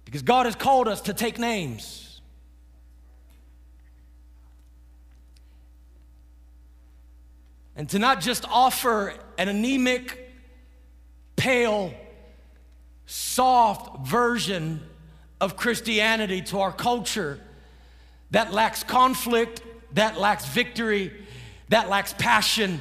Because 0.06 0.22
God 0.22 0.46
has 0.46 0.56
called 0.56 0.88
us 0.88 1.02
to 1.02 1.14
take 1.14 1.38
names. 1.38 2.22
And 7.76 7.88
to 7.90 8.00
not 8.00 8.20
just 8.20 8.44
offer 8.50 9.14
an 9.38 9.48
anemic, 9.48 10.32
pale, 11.36 11.94
soft 13.06 14.06
version 14.08 14.82
of 15.40 15.56
Christianity 15.56 16.42
to 16.42 16.60
our 16.60 16.74
culture 16.74 17.40
that 18.32 18.54
lacks 18.54 18.84
conflict 18.84 19.62
that 19.94 20.20
lacks 20.20 20.46
victory, 20.46 21.12
that 21.70 21.90
lacks 21.90 22.14
passion, 22.14 22.80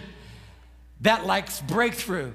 that 1.01 1.27
lacks 1.27 1.61
breakthrough. 1.61 2.33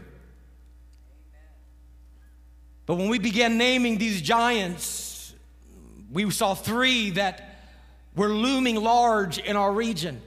But 2.86 2.96
when 2.96 3.10
we 3.10 3.20
began 3.20 3.58
naming 3.58 3.98
these 3.98 4.22
giants, 4.22 5.34
we 6.12 6.30
saw 6.32 6.54
three 6.54 7.12
that 7.12 7.60
were 8.16 8.30
looming 8.30 8.76
large 8.76 9.40
in 9.40 9.56
our 9.56 9.72
region. 9.72 10.22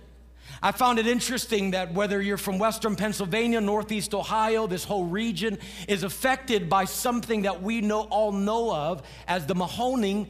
I 0.62 0.72
found 0.72 0.98
it 0.98 1.06
interesting 1.06 1.72
that 1.72 1.92
whether 1.92 2.20
you're 2.20 2.38
from 2.38 2.58
Western 2.58 2.96
Pennsylvania, 2.96 3.60
Northeast 3.60 4.14
Ohio, 4.14 4.66
this 4.66 4.84
whole 4.84 5.04
region 5.04 5.58
is 5.86 6.02
affected 6.02 6.68
by 6.68 6.86
something 6.86 7.42
that 7.42 7.62
we 7.62 7.82
know, 7.82 8.02
all 8.02 8.32
know 8.32 8.74
of 8.74 9.02
as 9.28 9.46
the 9.46 9.54
Mahoning 9.54 10.28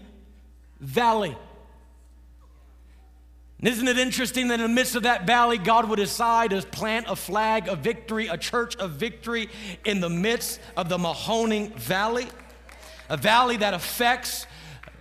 Valley. 0.80 1.36
And 3.58 3.68
isn't 3.68 3.88
it 3.88 3.98
interesting 3.98 4.48
that 4.48 4.60
in 4.60 4.68
the 4.68 4.68
midst 4.68 4.96
of 4.96 5.04
that 5.04 5.26
valley, 5.26 5.56
God 5.56 5.88
would 5.88 5.96
decide 5.96 6.50
to 6.50 6.60
plant 6.60 7.06
a 7.08 7.16
flag 7.16 7.68
of 7.68 7.78
victory, 7.78 8.26
a 8.26 8.36
church 8.36 8.76
of 8.76 8.92
victory 8.92 9.48
in 9.84 10.00
the 10.00 10.10
midst 10.10 10.60
of 10.76 10.90
the 10.90 10.98
Mahoning 10.98 11.72
Valley? 11.74 12.26
A 13.08 13.16
valley 13.16 13.56
that 13.56 13.72
affects 13.72 14.44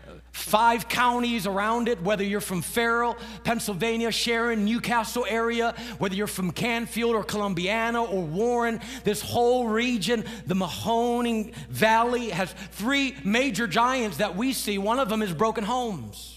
uh, 0.07 0.11
five 0.31 0.87
counties 0.87 1.45
around 1.45 1.89
it, 1.89 2.01
whether 2.01 2.23
you're 2.23 2.39
from 2.39 2.61
Farrell, 2.61 3.17
Pennsylvania, 3.43 4.09
Sharon, 4.09 4.63
New 4.63 4.79
Castle 4.79 5.25
area, 5.27 5.75
whether 5.97 6.15
you're 6.15 6.25
from 6.25 6.51
Canfield 6.51 7.13
or 7.13 7.25
Columbiana 7.25 8.01
or 8.03 8.23
Warren, 8.23 8.79
this 9.03 9.21
whole 9.21 9.67
region, 9.67 10.23
the 10.45 10.55
Mahoning 10.55 11.53
Valley 11.67 12.29
has 12.29 12.53
three 12.71 13.17
major 13.25 13.67
giants 13.67 14.17
that 14.17 14.37
we 14.37 14.53
see. 14.53 14.77
One 14.77 14.99
of 14.99 15.09
them 15.09 15.21
is 15.21 15.33
broken 15.33 15.65
homes. 15.65 16.34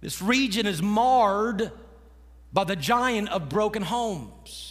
This 0.00 0.22
region 0.22 0.66
is 0.66 0.82
marred 0.82 1.70
by 2.52 2.64
the 2.64 2.76
giant 2.76 3.28
of 3.28 3.48
broken 3.48 3.82
homes. 3.82 4.70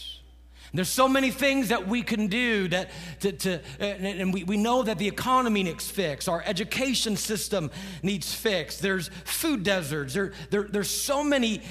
There's 0.71 0.89
so 0.89 1.07
many 1.07 1.31
things 1.31 1.69
that 1.69 1.87
we 1.87 2.03
can 2.03 2.27
do 2.27 2.67
that 2.67 2.91
to, 3.21 3.31
to 3.31 3.61
and 3.79 4.31
we, 4.31 4.43
we 4.43 4.55
know 4.55 4.83
that 4.83 4.99
the 4.99 5.07
economy 5.07 5.63
needs 5.63 5.89
fixed, 5.89 6.29
Our 6.29 6.43
education 6.45 7.15
system 7.15 7.71
needs 8.03 8.33
fixed, 8.33 8.81
There's 8.81 9.09
food 9.25 9.63
deserts. 9.63 10.13
There, 10.13 10.33
there, 10.51 10.63
there's 10.63 10.91
so 10.91 11.23
many 11.23 11.63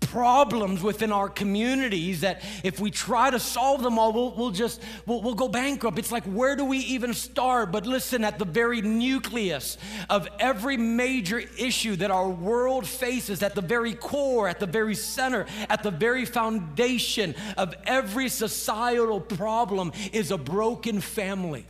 problems 0.00 0.82
within 0.82 1.12
our 1.12 1.28
communities 1.28 2.20
that 2.22 2.42
if 2.64 2.80
we 2.80 2.90
try 2.90 3.30
to 3.30 3.38
solve 3.38 3.82
them 3.82 3.98
all, 3.98 4.12
we'll, 4.12 4.34
we'll 4.34 4.50
just, 4.50 4.82
we'll, 5.06 5.22
we'll 5.22 5.34
go 5.34 5.48
bankrupt. 5.48 5.98
It's 5.98 6.12
like, 6.12 6.24
where 6.24 6.56
do 6.56 6.64
we 6.64 6.78
even 6.78 7.14
start? 7.14 7.72
But 7.72 7.86
listen, 7.86 8.24
at 8.24 8.38
the 8.38 8.44
very 8.44 8.82
nucleus 8.82 9.78
of 10.10 10.28
every 10.38 10.76
major 10.76 11.38
issue 11.38 11.96
that 11.96 12.10
our 12.10 12.28
world 12.28 12.86
faces, 12.86 13.42
at 13.42 13.54
the 13.54 13.62
very 13.62 13.94
core, 13.94 14.48
at 14.48 14.60
the 14.60 14.66
very 14.66 14.94
center, 14.94 15.46
at 15.68 15.82
the 15.82 15.90
very 15.90 16.24
foundation 16.24 17.34
of 17.56 17.74
every 17.84 18.28
societal 18.28 19.20
problem 19.20 19.92
is 20.12 20.30
a 20.30 20.38
broken 20.38 21.00
family. 21.00 21.66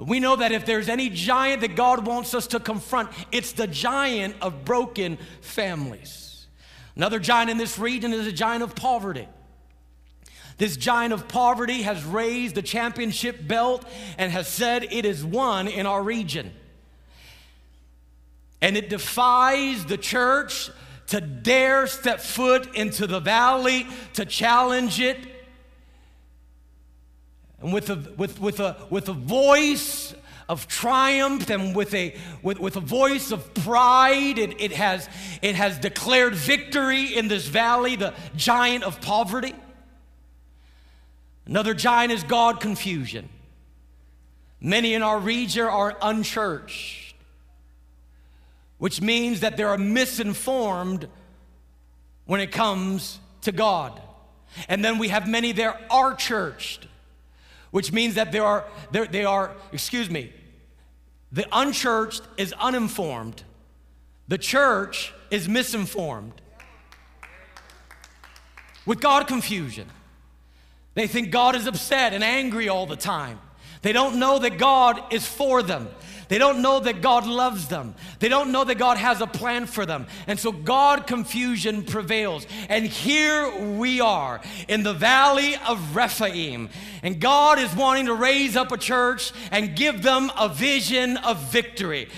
We 0.00 0.20
know 0.20 0.36
that 0.36 0.52
if 0.52 0.66
there's 0.66 0.88
any 0.88 1.08
giant 1.08 1.62
that 1.62 1.74
God 1.74 2.06
wants 2.06 2.34
us 2.34 2.48
to 2.48 2.60
confront, 2.60 3.08
it's 3.32 3.52
the 3.52 3.66
giant 3.66 4.36
of 4.42 4.64
broken 4.64 5.18
families. 5.40 6.46
Another 6.96 7.18
giant 7.18 7.50
in 7.50 7.56
this 7.56 7.78
region 7.78 8.12
is 8.12 8.26
a 8.26 8.32
giant 8.32 8.62
of 8.62 8.74
poverty. 8.74 9.26
This 10.58 10.76
giant 10.76 11.12
of 11.12 11.28
poverty 11.28 11.82
has 11.82 12.04
raised 12.04 12.54
the 12.54 12.62
championship 12.62 13.46
belt 13.46 13.84
and 14.18 14.32
has 14.32 14.48
said 14.48 14.84
it 14.90 15.04
is 15.04 15.24
won 15.24 15.68
in 15.68 15.86
our 15.86 16.02
region. 16.02 16.52
And 18.60 18.76
it 18.76 18.88
defies 18.88 19.84
the 19.84 19.98
church 19.98 20.70
to 21.08 21.20
dare 21.20 21.86
step 21.86 22.20
foot 22.20 22.74
into 22.74 23.06
the 23.06 23.20
valley 23.20 23.86
to 24.14 24.24
challenge 24.24 25.00
it 25.00 25.18
and 27.66 27.74
with 27.74 27.90
a, 27.90 27.96
with, 28.16 28.40
with 28.40 28.60
a, 28.60 28.76
with 28.90 29.08
a 29.08 29.12
voice 29.12 30.14
of 30.48 30.68
triumph 30.68 31.50
and 31.50 31.74
with 31.74 31.92
a, 31.94 32.14
with, 32.40 32.60
with 32.60 32.76
a 32.76 32.80
voice 32.80 33.32
of 33.32 33.54
pride, 33.54 34.38
it, 34.38 34.60
it, 34.60 34.70
has, 34.70 35.08
it 35.42 35.56
has 35.56 35.76
declared 35.76 36.36
victory 36.36 37.06
in 37.06 37.26
this 37.26 37.48
valley, 37.48 37.96
the 37.96 38.14
giant 38.36 38.84
of 38.84 39.00
poverty. 39.00 39.52
Another 41.44 41.74
giant 41.74 42.12
is 42.12 42.22
God 42.22 42.60
confusion. 42.60 43.28
Many 44.60 44.94
in 44.94 45.02
our 45.02 45.18
region 45.18 45.64
are 45.64 45.96
unchurched, 46.00 47.16
which 48.78 49.00
means 49.00 49.40
that 49.40 49.56
they 49.56 49.64
are 49.64 49.76
misinformed 49.76 51.08
when 52.26 52.40
it 52.40 52.52
comes 52.52 53.18
to 53.40 53.50
God. 53.50 54.00
And 54.68 54.84
then 54.84 54.98
we 54.98 55.08
have 55.08 55.26
many 55.26 55.50
there 55.50 55.76
are 55.90 56.14
churched 56.14 56.86
which 57.76 57.92
means 57.92 58.14
that 58.14 58.32
there 58.32 58.42
are, 58.42 58.64
they 58.90 59.26
are, 59.26 59.54
excuse 59.70 60.08
me, 60.08 60.32
the 61.30 61.46
unchurched 61.52 62.22
is 62.38 62.54
uninformed, 62.54 63.42
the 64.28 64.38
church 64.38 65.12
is 65.30 65.46
misinformed. 65.46 66.40
With 68.86 68.98
God 69.02 69.26
confusion. 69.26 69.90
They 70.94 71.06
think 71.06 71.30
God 71.30 71.54
is 71.54 71.66
upset 71.66 72.14
and 72.14 72.24
angry 72.24 72.70
all 72.70 72.86
the 72.86 72.96
time. 72.96 73.40
They 73.82 73.92
don't 73.92 74.18
know 74.18 74.38
that 74.38 74.56
God 74.56 75.12
is 75.12 75.26
for 75.26 75.62
them. 75.62 75.90
They 76.28 76.38
don't 76.38 76.62
know 76.62 76.80
that 76.80 77.02
God 77.02 77.26
loves 77.26 77.68
them. 77.68 77.94
They 78.18 78.28
don't 78.28 78.52
know 78.52 78.64
that 78.64 78.78
God 78.78 78.96
has 78.96 79.20
a 79.20 79.26
plan 79.26 79.66
for 79.66 79.86
them. 79.86 80.06
And 80.26 80.38
so 80.38 80.50
God 80.50 81.06
confusion 81.06 81.84
prevails. 81.84 82.46
And 82.68 82.84
here 82.84 83.76
we 83.76 84.00
are 84.00 84.40
in 84.68 84.82
the 84.82 84.94
valley 84.94 85.56
of 85.66 85.94
Rephaim. 85.94 86.68
And 87.02 87.20
God 87.20 87.58
is 87.58 87.74
wanting 87.74 88.06
to 88.06 88.14
raise 88.14 88.56
up 88.56 88.72
a 88.72 88.78
church 88.78 89.32
and 89.50 89.76
give 89.76 90.02
them 90.02 90.32
a 90.36 90.48
vision 90.48 91.16
of 91.18 91.38
victory. 91.52 92.08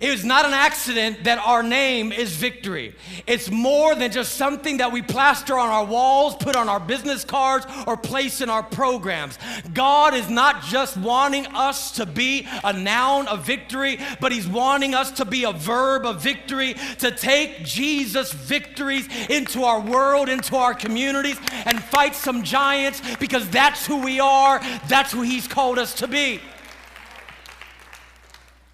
It 0.00 0.10
is 0.10 0.24
not 0.24 0.44
an 0.44 0.52
accident 0.52 1.24
that 1.24 1.38
our 1.38 1.60
name 1.60 2.12
is 2.12 2.36
victory. 2.36 2.94
It's 3.26 3.50
more 3.50 3.96
than 3.96 4.12
just 4.12 4.34
something 4.34 4.76
that 4.76 4.92
we 4.92 5.02
plaster 5.02 5.58
on 5.58 5.70
our 5.70 5.84
walls, 5.84 6.36
put 6.36 6.54
on 6.54 6.68
our 6.68 6.78
business 6.78 7.24
cards, 7.24 7.66
or 7.84 7.96
place 7.96 8.40
in 8.40 8.48
our 8.48 8.62
programs. 8.62 9.36
God 9.74 10.14
is 10.14 10.30
not 10.30 10.62
just 10.62 10.96
wanting 10.96 11.46
us 11.48 11.90
to 11.92 12.06
be 12.06 12.46
a 12.62 12.72
noun 12.72 13.26
of 13.26 13.44
victory, 13.44 13.98
but 14.20 14.30
He's 14.30 14.46
wanting 14.46 14.94
us 14.94 15.10
to 15.12 15.24
be 15.24 15.42
a 15.42 15.52
verb 15.52 16.06
of 16.06 16.22
victory, 16.22 16.74
to 16.98 17.10
take 17.10 17.64
Jesus' 17.64 18.32
victories 18.32 19.08
into 19.28 19.64
our 19.64 19.80
world, 19.80 20.28
into 20.28 20.54
our 20.54 20.74
communities, 20.74 21.40
and 21.64 21.82
fight 21.82 22.14
some 22.14 22.44
giants 22.44 23.02
because 23.16 23.48
that's 23.48 23.84
who 23.84 24.00
we 24.00 24.20
are, 24.20 24.60
that's 24.86 25.10
who 25.10 25.22
He's 25.22 25.48
called 25.48 25.76
us 25.76 25.92
to 25.94 26.06
be. 26.06 26.40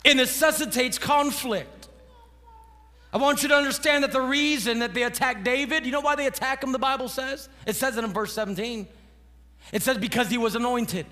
It 0.04 0.16
necessitates 0.16 0.98
conflict. 0.98 1.88
I 3.12 3.16
want 3.16 3.42
you 3.42 3.48
to 3.48 3.54
understand 3.54 4.04
that 4.04 4.12
the 4.12 4.20
reason 4.20 4.80
that 4.80 4.92
they 4.92 5.04
attacked 5.04 5.44
David, 5.44 5.86
you 5.86 5.92
know 5.92 6.00
why 6.00 6.16
they 6.16 6.26
attack 6.26 6.62
him, 6.62 6.72
the 6.72 6.78
Bible 6.78 7.08
says? 7.08 7.48
It 7.66 7.76
says 7.76 7.96
it 7.96 8.04
in 8.04 8.12
verse 8.12 8.32
17. 8.32 8.86
It 9.72 9.82
says 9.82 9.98
because 9.98 10.28
he 10.28 10.36
was 10.36 10.56
anointed. 10.56 11.06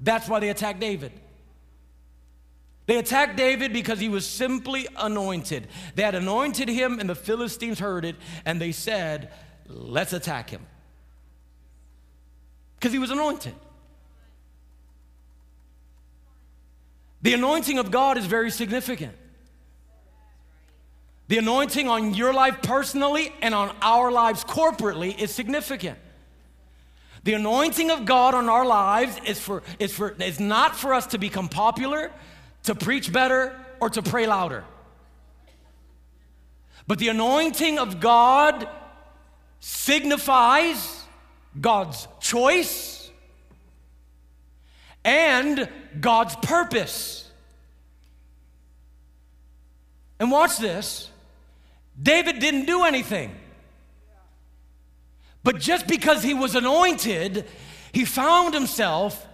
That's 0.00 0.28
why 0.28 0.40
they 0.40 0.48
attacked 0.48 0.80
David. 0.80 1.12
They 2.86 2.98
attacked 2.98 3.36
David 3.36 3.72
because 3.72 4.00
he 4.00 4.08
was 4.08 4.26
simply 4.26 4.88
anointed. 4.96 5.68
They 5.94 6.02
had 6.02 6.14
anointed 6.14 6.68
him, 6.68 6.98
and 6.98 7.08
the 7.08 7.14
Philistines 7.14 7.78
heard 7.78 8.04
it, 8.04 8.16
and 8.44 8.60
they 8.60 8.72
said, 8.72 9.30
Let's 9.68 10.12
attack 10.12 10.50
him. 10.50 10.66
Because 12.74 12.92
he 12.92 12.98
was 12.98 13.10
anointed. 13.10 13.54
The 17.22 17.34
anointing 17.34 17.78
of 17.78 17.90
God 17.90 18.18
is 18.18 18.26
very 18.26 18.50
significant. 18.50 19.14
The 21.28 21.38
anointing 21.38 21.88
on 21.88 22.14
your 22.14 22.34
life 22.34 22.60
personally 22.62 23.32
and 23.40 23.54
on 23.54 23.74
our 23.80 24.10
lives 24.10 24.44
corporately 24.44 25.18
is 25.18 25.32
significant. 25.32 25.98
The 27.24 27.34
anointing 27.34 27.90
of 27.90 28.04
God 28.04 28.34
on 28.34 28.48
our 28.48 28.66
lives 28.66 29.16
is, 29.24 29.38
for, 29.38 29.62
is, 29.78 29.94
for, 29.94 30.10
is 30.20 30.40
not 30.40 30.76
for 30.76 30.92
us 30.92 31.06
to 31.08 31.18
become 31.18 31.48
popular, 31.48 32.10
to 32.64 32.74
preach 32.74 33.12
better, 33.12 33.58
or 33.80 33.88
to 33.90 34.02
pray 34.02 34.26
louder. 34.26 34.64
But 36.88 36.98
the 36.98 37.08
anointing 37.08 37.78
of 37.78 38.00
God 38.00 38.68
signifies 39.60 41.04
God's 41.60 42.08
choice 42.20 42.91
and 45.04 45.68
God's 46.00 46.36
purpose. 46.36 47.30
And 50.18 50.30
watch 50.30 50.58
this 50.58 51.10
David 52.00 52.38
didn't 52.38 52.66
do 52.66 52.84
anything. 52.84 53.34
But 55.44 55.58
just 55.58 55.86
because 55.88 56.22
he 56.22 56.34
was 56.34 56.54
anointed, 56.54 57.46
he 57.92 58.04
found 58.04 58.54
himself 58.54 59.26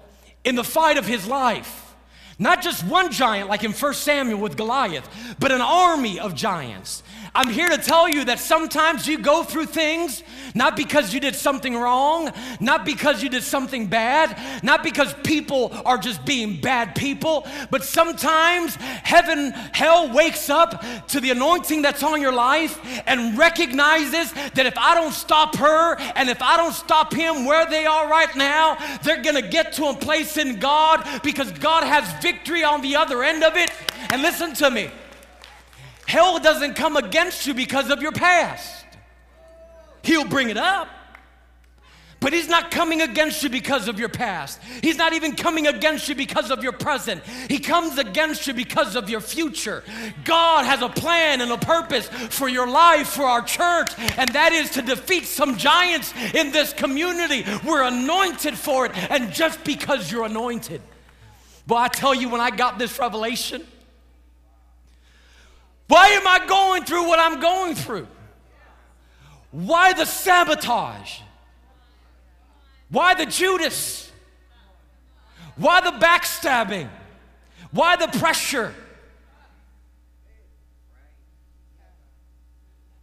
in 0.45 0.55
the 0.55 0.65
fight 0.65 0.97
of 0.97 1.07
his 1.07 1.27
life. 1.27 1.95
Not 2.39 2.63
just 2.63 2.85
one 2.85 3.11
giant 3.11 3.49
like 3.49 3.65
in 3.65 3.73
1 3.73 3.95
Samuel 3.95 4.39
with 4.39 4.57
Goliath, 4.57 5.37
but 5.39 5.53
an 5.53 5.61
army 5.61 6.19
of 6.21 6.35
giants. 6.35 7.03
I'm 7.39 7.51
here 7.51 7.69
to 7.69 7.79
tell 7.79 8.09
you 8.09 8.25
that 8.25 8.41
sometimes 8.41 9.07
you 9.07 9.17
go 9.17 9.45
through 9.45 9.67
things 9.67 10.25
not 10.57 10.75
because 10.75 11.15
you 11.15 11.21
did 11.21 11.37
something 11.37 11.77
wrong, 11.77 12.33
not 12.59 12.85
because 12.85 13.23
you 13.23 13.29
did 13.29 13.45
something 13.45 13.87
bad, 13.87 14.37
not 14.65 14.83
because 14.83 15.15
people 15.23 15.71
are 15.85 15.99
just 15.99 16.25
being 16.25 16.61
bad 16.61 16.97
people, 16.97 17.47
but 17.71 17.85
sometimes 17.85 18.75
heaven, 18.75 19.53
hell 19.53 20.13
wakes 20.13 20.51
up 20.51 20.85
to 21.07 21.21
the 21.21 21.31
anointing 21.31 21.81
that's 21.81 22.03
on 22.03 22.21
your 22.21 22.33
life 22.33 22.81
and 23.07 23.39
recognizes 23.39 24.33
that 24.33 24.67
if 24.67 24.77
I 24.77 24.97
don't 24.97 25.15
stop 25.15 25.55
her 25.59 25.95
and 26.17 26.29
if 26.29 26.43
I 26.43 26.57
don't 26.57 26.75
stop 26.75 27.15
him 27.15 27.45
where 27.45 27.67
they 27.71 27.87
are 27.87 28.09
right 28.09 28.35
now, 28.35 28.79
they're 29.05 29.23
gonna 29.23 29.49
get 29.49 29.75
to 29.75 29.85
a 29.87 29.95
place 29.95 30.39
in 30.39 30.59
God 30.59 31.07
because 31.23 31.53
God 31.53 31.85
has 31.85 32.21
victory 32.21 32.65
on 32.65 32.83
the 32.83 32.97
other 32.97 33.23
end 33.23 33.45
of 33.45 33.55
it. 33.55 33.71
And 34.11 34.23
listen 34.23 34.55
to 34.55 34.73
me. 34.73 34.91
Hell 36.09 36.39
doesn't 36.39 36.75
come 36.75 36.97
against 36.97 37.47
you 37.47 37.53
because 37.53 37.91
of 37.91 38.01
your 38.01 38.13
past. 38.13 38.87
He'll 40.03 40.25
bring 40.25 40.49
it 40.49 40.57
up. 40.57 40.89
But 42.19 42.33
he's 42.33 42.49
not 42.49 42.71
coming 42.71 43.03
against 43.03 43.43
you 43.43 43.51
because 43.51 43.89
of 43.89 43.99
your 43.99 44.09
past. 44.09 44.59
He's 44.83 44.97
not 44.97 45.13
even 45.13 45.37
coming 45.37 45.67
against 45.67 46.09
you 46.09 46.15
because 46.15 46.51
of 46.51 46.63
your 46.63 46.73
present. 46.73 47.23
He 47.49 47.59
comes 47.59 47.99
against 47.99 48.47
you 48.47 48.55
because 48.55 48.97
of 48.97 49.11
your 49.11 49.21
future. 49.21 49.85
God 50.25 50.65
has 50.65 50.81
a 50.81 50.89
plan 50.89 51.43
and 51.43 51.53
a 51.53 51.59
purpose 51.59 52.09
for 52.09 52.49
your 52.49 52.67
life, 52.67 53.09
for 53.09 53.25
our 53.25 53.43
church, 53.43 53.91
and 54.17 54.31
that 54.31 54.53
is 54.53 54.71
to 54.71 54.83
defeat 54.83 55.27
some 55.27 55.59
giants 55.59 56.15
in 56.33 56.53
this 56.53 56.73
community. 56.73 57.45
We're 57.67 57.85
anointed 57.85 58.57
for 58.57 58.87
it, 58.87 58.93
and 59.11 59.31
just 59.31 59.63
because 59.63 60.11
you're 60.11 60.25
anointed. 60.25 60.81
But 61.67 61.77
I 61.77 61.89
tell 61.89 62.15
you, 62.15 62.31
when 62.31 62.41
I 62.41 62.51
got 62.51 62.79
this 62.79 62.99
revelation, 62.99 63.63
why 65.89 66.09
am 66.09 66.27
I 66.27 66.47
going 66.47 66.85
through 66.85 67.09
what 67.09 67.19
I'm 67.19 67.41
going 67.41 67.75
through? 67.75 68.07
Why 69.51 69.93
the 69.95 70.05
sabotage? 70.05 71.21
Why 72.91 73.15
the 73.15 73.27
Judas? 73.27 74.11
Why 75.57 75.81
the 75.81 75.93
backstabbing? 75.99 76.89
Why 77.71 77.97
the 77.97 78.09
pressure? 78.19 78.75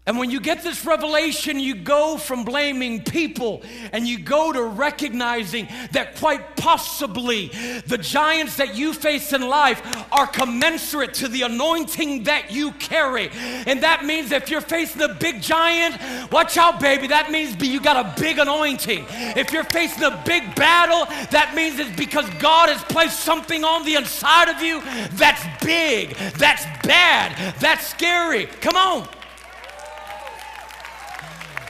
And 0.07 0.19
when 0.19 0.29
you 0.29 0.39
get 0.39 0.61
this 0.61 0.85
revelation, 0.85 1.59
you 1.59 1.73
go 1.73 2.17
from 2.17 2.45
blaming 2.45 3.01
people 3.01 3.63
and 3.91 4.07
you 4.07 4.19
go 4.19 4.51
to 4.51 4.61
recognizing 4.61 5.67
that 5.93 6.15
quite 6.17 6.55
possibly 6.55 7.47
the 7.87 7.97
giants 7.97 8.57
that 8.57 8.75
you 8.75 8.93
face 8.93 9.33
in 9.33 9.41
life 9.47 9.81
are 10.11 10.27
commensurate 10.27 11.15
to 11.15 11.27
the 11.27 11.41
anointing 11.41 12.23
that 12.25 12.51
you 12.51 12.71
carry. 12.73 13.29
And 13.65 13.81
that 13.81 14.05
means 14.05 14.31
if 14.31 14.51
you're 14.51 14.61
facing 14.61 15.01
a 15.01 15.11
big 15.11 15.41
giant, 15.41 15.99
watch 16.31 16.55
out, 16.55 16.79
baby. 16.79 17.07
That 17.07 17.31
means 17.31 17.55
you 17.65 17.81
got 17.81 18.05
a 18.05 18.21
big 18.21 18.37
anointing. 18.37 19.05
If 19.09 19.51
you're 19.51 19.63
facing 19.63 20.03
a 20.03 20.21
big 20.23 20.53
battle, 20.53 21.05
that 21.31 21.53
means 21.55 21.79
it's 21.79 21.95
because 21.95 22.29
God 22.39 22.69
has 22.69 22.83
placed 22.83 23.21
something 23.21 23.63
on 23.63 23.83
the 23.83 23.95
inside 23.95 24.49
of 24.49 24.61
you 24.61 24.81
that's 25.17 25.43
big, 25.65 26.15
that's 26.37 26.63
bad, 26.85 27.55
that's 27.59 27.87
scary. 27.87 28.45
Come 28.61 28.75
on. 28.75 29.07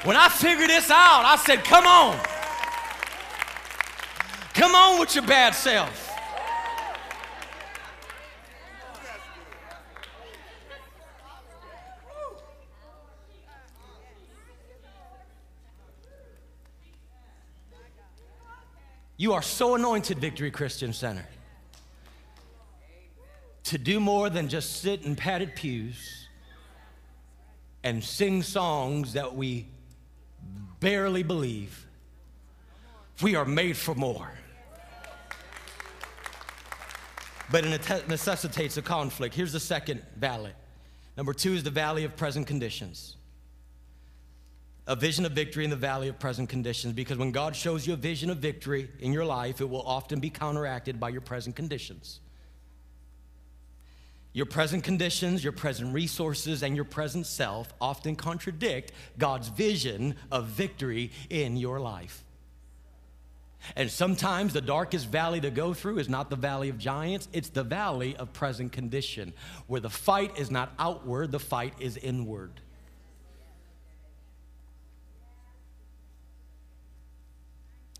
When 0.05 0.15
I 0.15 0.29
figured 0.29 0.69
this 0.69 0.91
out, 0.91 1.23
I 1.25 1.35
said, 1.35 1.63
Come 1.63 1.87
on. 1.87 2.19
Come 4.53 4.75
on 4.75 4.99
with 4.99 5.15
your 5.15 5.25
bad 5.25 5.55
self. 5.55 6.11
You 19.17 19.33
are 19.33 19.41
so 19.41 19.73
anointed, 19.73 20.19
Victory 20.19 20.51
Christian 20.51 20.93
Center, 20.93 21.25
to 23.63 23.79
do 23.79 23.99
more 23.99 24.29
than 24.29 24.49
just 24.49 24.83
sit 24.83 25.01
in 25.01 25.15
padded 25.15 25.55
pews 25.55 26.27
and 27.83 28.03
sing 28.03 28.43
songs 28.43 29.13
that 29.13 29.35
we 29.35 29.65
barely 30.85 31.23
believe. 31.23 31.83
We 33.23 33.35
are 33.35 33.43
made 33.43 33.75
for 33.75 33.95
more. 33.95 34.29
But 37.51 37.65
it 37.65 38.07
necessitates 38.07 38.77
a 38.77 38.83
conflict. 38.83 39.33
Here's 39.33 39.51
the 39.51 39.59
second 39.59 40.03
valley. 40.15 40.51
Number 41.17 41.33
two 41.33 41.53
is 41.53 41.63
the 41.63 41.71
valley 41.71 42.03
of 42.03 42.15
present 42.15 42.45
conditions. 42.45 43.17
A 44.85 44.95
vision 44.95 45.25
of 45.25 45.31
victory 45.31 45.63
in 45.63 45.71
the 45.71 45.75
valley 45.75 46.07
of 46.07 46.19
present 46.19 46.49
conditions, 46.49 46.93
because 46.93 47.17
when 47.17 47.31
God 47.31 47.55
shows 47.55 47.87
you 47.87 47.93
a 47.93 47.97
vision 47.97 48.29
of 48.29 48.37
victory 48.37 48.87
in 48.99 49.11
your 49.11 49.25
life, 49.25 49.61
it 49.61 49.67
will 49.67 49.81
often 49.81 50.19
be 50.19 50.29
counteracted 50.29 50.99
by 50.99 51.09
your 51.09 51.21
present 51.21 51.55
conditions. 51.55 52.19
Your 54.35 54.45
present 54.45 54.83
conditions, 54.83 55.45
your 55.45 55.53
present 55.53 55.93
resources, 55.93 56.61
and 56.61 56.75
your 56.75 56.83
present 56.83 57.25
self 57.25 57.73
often 57.79 58.17
contradict 58.17 58.91
God's 59.17 59.47
vision 59.47 60.15
of 60.29 60.47
victory 60.47 61.11
in 61.29 61.55
your 61.55 61.79
life. 61.79 62.25
And 63.77 63.89
sometimes 63.89 64.51
the 64.51 64.59
darkest 64.59 65.07
valley 65.07 65.39
to 65.39 65.49
go 65.49 65.73
through 65.73 65.99
is 65.99 66.09
not 66.09 66.29
the 66.29 66.35
valley 66.35 66.67
of 66.67 66.77
giants, 66.77 67.29
it's 67.31 67.47
the 67.47 67.63
valley 67.63 68.17
of 68.17 68.33
present 68.33 68.73
condition, 68.73 69.31
where 69.67 69.79
the 69.79 69.89
fight 69.89 70.37
is 70.37 70.51
not 70.51 70.73
outward, 70.77 71.31
the 71.31 71.39
fight 71.39 71.73
is 71.79 71.95
inward. 71.95 72.59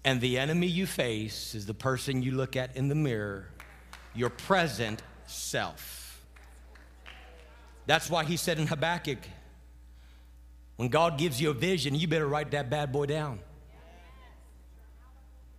And 0.04 0.19
the 0.19 0.38
enemy 0.38 0.67
you 0.67 0.86
face 0.86 1.56
is 1.56 1.65
the 1.65 1.74
person 1.74 2.21
you 2.21 2.32
look 2.32 2.58
at 2.58 2.76
in 2.76 2.89
the 2.89 2.95
mirror, 2.95 3.48
your 4.13 4.30
present 4.30 5.02
self. 5.28 6.05
That's 7.86 8.10
why 8.10 8.24
he 8.24 8.38
said 8.38 8.60
in 8.60 8.67
Habakkuk, 8.67 9.19
when 10.76 10.89
God 10.89 11.17
gives 11.17 11.39
you 11.39 11.52
a 11.52 11.54
vision, 11.54 11.95
you 11.95 12.08
better 12.08 12.28
write 12.28 12.52
that 12.52 12.69
bad 12.69 12.91
boy 12.91 13.06
down. 13.06 13.39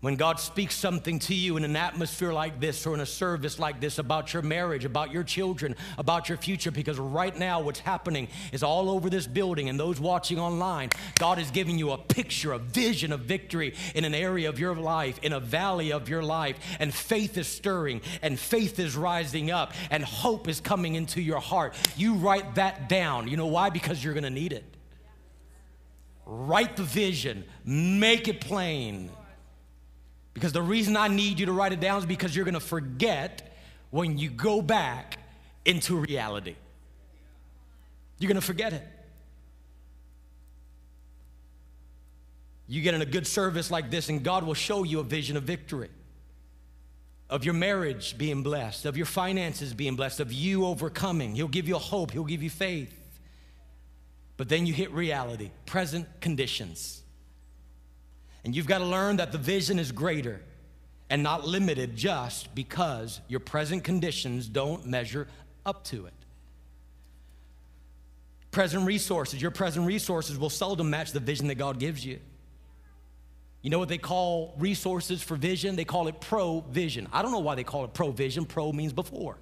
When 0.02 0.16
God 0.16 0.38
speaks 0.38 0.74
something 0.74 1.18
to 1.20 1.34
you 1.34 1.56
in 1.56 1.64
an 1.64 1.74
atmosphere 1.74 2.30
like 2.30 2.60
this 2.60 2.86
or 2.86 2.92
in 2.92 3.00
a 3.00 3.06
service 3.06 3.58
like 3.58 3.80
this 3.80 3.98
about 3.98 4.34
your 4.34 4.42
marriage, 4.42 4.84
about 4.84 5.10
your 5.10 5.24
children, 5.24 5.74
about 5.96 6.28
your 6.28 6.36
future, 6.36 6.70
because 6.70 6.98
right 6.98 7.36
now 7.36 7.62
what's 7.62 7.80
happening 7.80 8.28
is 8.52 8.62
all 8.62 8.90
over 8.90 9.08
this 9.08 9.26
building 9.26 9.70
and 9.70 9.80
those 9.80 9.98
watching 9.98 10.38
online, 10.38 10.90
God 11.18 11.38
is 11.38 11.50
giving 11.50 11.78
you 11.78 11.92
a 11.92 11.98
picture, 11.98 12.52
a 12.52 12.58
vision 12.58 13.10
of 13.10 13.20
victory 13.20 13.74
in 13.94 14.04
an 14.04 14.14
area 14.14 14.50
of 14.50 14.58
your 14.58 14.76
life, 14.76 15.18
in 15.22 15.32
a 15.32 15.40
valley 15.40 15.92
of 15.92 16.10
your 16.10 16.22
life, 16.22 16.58
and 16.78 16.92
faith 16.92 17.38
is 17.38 17.46
stirring 17.46 18.02
and 18.20 18.38
faith 18.38 18.78
is 18.78 18.96
rising 18.96 19.50
up 19.50 19.72
and 19.90 20.04
hope 20.04 20.46
is 20.46 20.60
coming 20.60 20.94
into 20.94 21.22
your 21.22 21.40
heart. 21.40 21.74
You 21.96 22.14
write 22.14 22.56
that 22.56 22.90
down. 22.90 23.28
You 23.28 23.38
know 23.38 23.46
why? 23.46 23.70
Because 23.70 24.04
you're 24.04 24.14
going 24.14 24.24
to 24.24 24.30
need 24.30 24.52
it. 24.52 24.64
Write 26.26 26.76
the 26.76 26.82
vision, 26.82 27.44
make 27.64 28.28
it 28.28 28.42
plain. 28.42 29.10
Because 30.36 30.52
the 30.52 30.60
reason 30.60 30.98
I 30.98 31.08
need 31.08 31.40
you 31.40 31.46
to 31.46 31.52
write 31.52 31.72
it 31.72 31.80
down 31.80 31.98
is 31.98 32.04
because 32.04 32.36
you're 32.36 32.44
going 32.44 32.52
to 32.52 32.60
forget 32.60 33.56
when 33.88 34.18
you 34.18 34.28
go 34.28 34.60
back 34.60 35.16
into 35.64 35.96
reality. 35.96 36.56
You're 38.18 38.28
gonna 38.28 38.42
forget 38.42 38.74
it. 38.74 38.82
You 42.68 42.82
get 42.82 42.92
in 42.92 43.00
a 43.00 43.06
good 43.06 43.26
service 43.26 43.70
like 43.70 43.90
this, 43.90 44.10
and 44.10 44.22
God 44.22 44.44
will 44.44 44.54
show 44.54 44.82
you 44.82 45.00
a 45.00 45.04
vision 45.04 45.36
of 45.36 45.44
victory 45.44 45.88
of 47.28 47.44
your 47.44 47.54
marriage 47.54 48.16
being 48.18 48.42
blessed, 48.42 48.84
of 48.84 48.96
your 48.96 49.06
finances 49.06 49.74
being 49.74 49.96
blessed, 49.96 50.20
of 50.20 50.32
you 50.32 50.66
overcoming. 50.66 51.34
He'll 51.34 51.48
give 51.48 51.66
you 51.66 51.78
hope, 51.78 52.12
He'll 52.12 52.24
give 52.24 52.42
you 52.42 52.50
faith. 52.50 52.92
But 54.36 54.48
then 54.48 54.66
you 54.66 54.74
hit 54.74 54.92
reality, 54.92 55.50
present 55.64 56.06
conditions. 56.20 57.02
And 58.46 58.54
you've 58.54 58.68
got 58.68 58.78
to 58.78 58.86
learn 58.86 59.16
that 59.16 59.32
the 59.32 59.38
vision 59.38 59.76
is 59.76 59.90
greater 59.90 60.40
and 61.10 61.20
not 61.20 61.48
limited 61.48 61.96
just 61.96 62.54
because 62.54 63.20
your 63.26 63.40
present 63.40 63.82
conditions 63.82 64.46
don't 64.46 64.86
measure 64.86 65.26
up 65.66 65.82
to 65.86 66.06
it. 66.06 66.12
Present 68.52 68.86
resources, 68.86 69.42
your 69.42 69.50
present 69.50 69.84
resources 69.84 70.38
will 70.38 70.48
seldom 70.48 70.88
match 70.90 71.10
the 71.10 71.18
vision 71.18 71.48
that 71.48 71.56
God 71.56 71.80
gives 71.80 72.06
you. 72.06 72.20
You 73.62 73.70
know 73.70 73.80
what 73.80 73.88
they 73.88 73.98
call 73.98 74.54
resources 74.58 75.24
for 75.24 75.34
vision? 75.34 75.74
They 75.74 75.84
call 75.84 76.06
it 76.06 76.20
provision. 76.20 77.08
I 77.12 77.22
don't 77.22 77.32
know 77.32 77.40
why 77.40 77.56
they 77.56 77.64
call 77.64 77.84
it 77.84 77.94
provision. 77.94 78.44
Pro 78.44 78.70
means 78.70 78.92
before, 78.92 79.38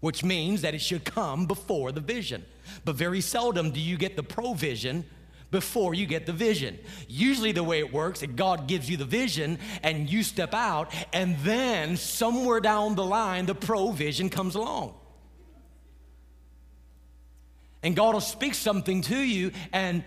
which 0.00 0.24
means 0.24 0.62
that 0.62 0.74
it 0.74 0.80
should 0.80 1.04
come 1.04 1.44
before 1.44 1.92
the 1.92 2.00
vision. 2.00 2.46
But 2.86 2.96
very 2.96 3.20
seldom 3.20 3.72
do 3.72 3.78
you 3.78 3.98
get 3.98 4.16
the 4.16 4.22
provision 4.22 5.04
before 5.52 5.94
you 5.94 6.06
get 6.06 6.26
the 6.26 6.32
vision. 6.32 6.76
Usually, 7.06 7.52
the 7.52 7.62
way 7.62 7.78
it 7.78 7.92
works, 7.92 8.24
God 8.34 8.66
gives 8.66 8.90
you 8.90 8.96
the 8.96 9.04
vision 9.04 9.60
and 9.84 10.10
you 10.10 10.24
step 10.24 10.54
out, 10.54 10.92
and 11.12 11.38
then 11.40 11.96
somewhere 11.96 12.58
down 12.58 12.96
the 12.96 13.04
line, 13.04 13.46
the 13.46 13.54
provision 13.54 14.28
comes 14.30 14.56
along. 14.56 14.94
And 17.84 17.94
God 17.94 18.14
will 18.14 18.20
speak 18.20 18.54
something 18.54 19.02
to 19.02 19.18
you, 19.18 19.52
and 19.72 20.02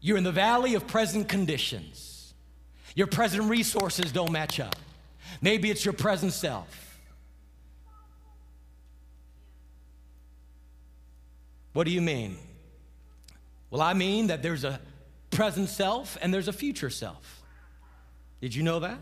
you're 0.00 0.18
in 0.18 0.24
the 0.24 0.32
valley 0.32 0.74
of 0.74 0.86
present 0.86 1.28
conditions. 1.28 2.34
Your 2.94 3.06
present 3.06 3.44
resources 3.44 4.12
don't 4.12 4.32
match 4.32 4.58
up. 4.58 4.74
Maybe 5.40 5.70
it's 5.70 5.84
your 5.84 5.94
present 5.94 6.32
self. 6.32 6.98
What 11.72 11.84
do 11.84 11.92
you 11.92 12.00
mean? 12.00 12.36
Well, 13.70 13.82
I 13.82 13.94
mean 13.94 14.28
that 14.28 14.42
there's 14.42 14.64
a 14.64 14.80
present 15.30 15.68
self 15.68 16.18
and 16.20 16.34
there's 16.34 16.48
a 16.48 16.52
future 16.52 16.90
self. 16.90 17.42
Did 18.40 18.54
you 18.54 18.62
know 18.62 18.80
that? 18.80 18.98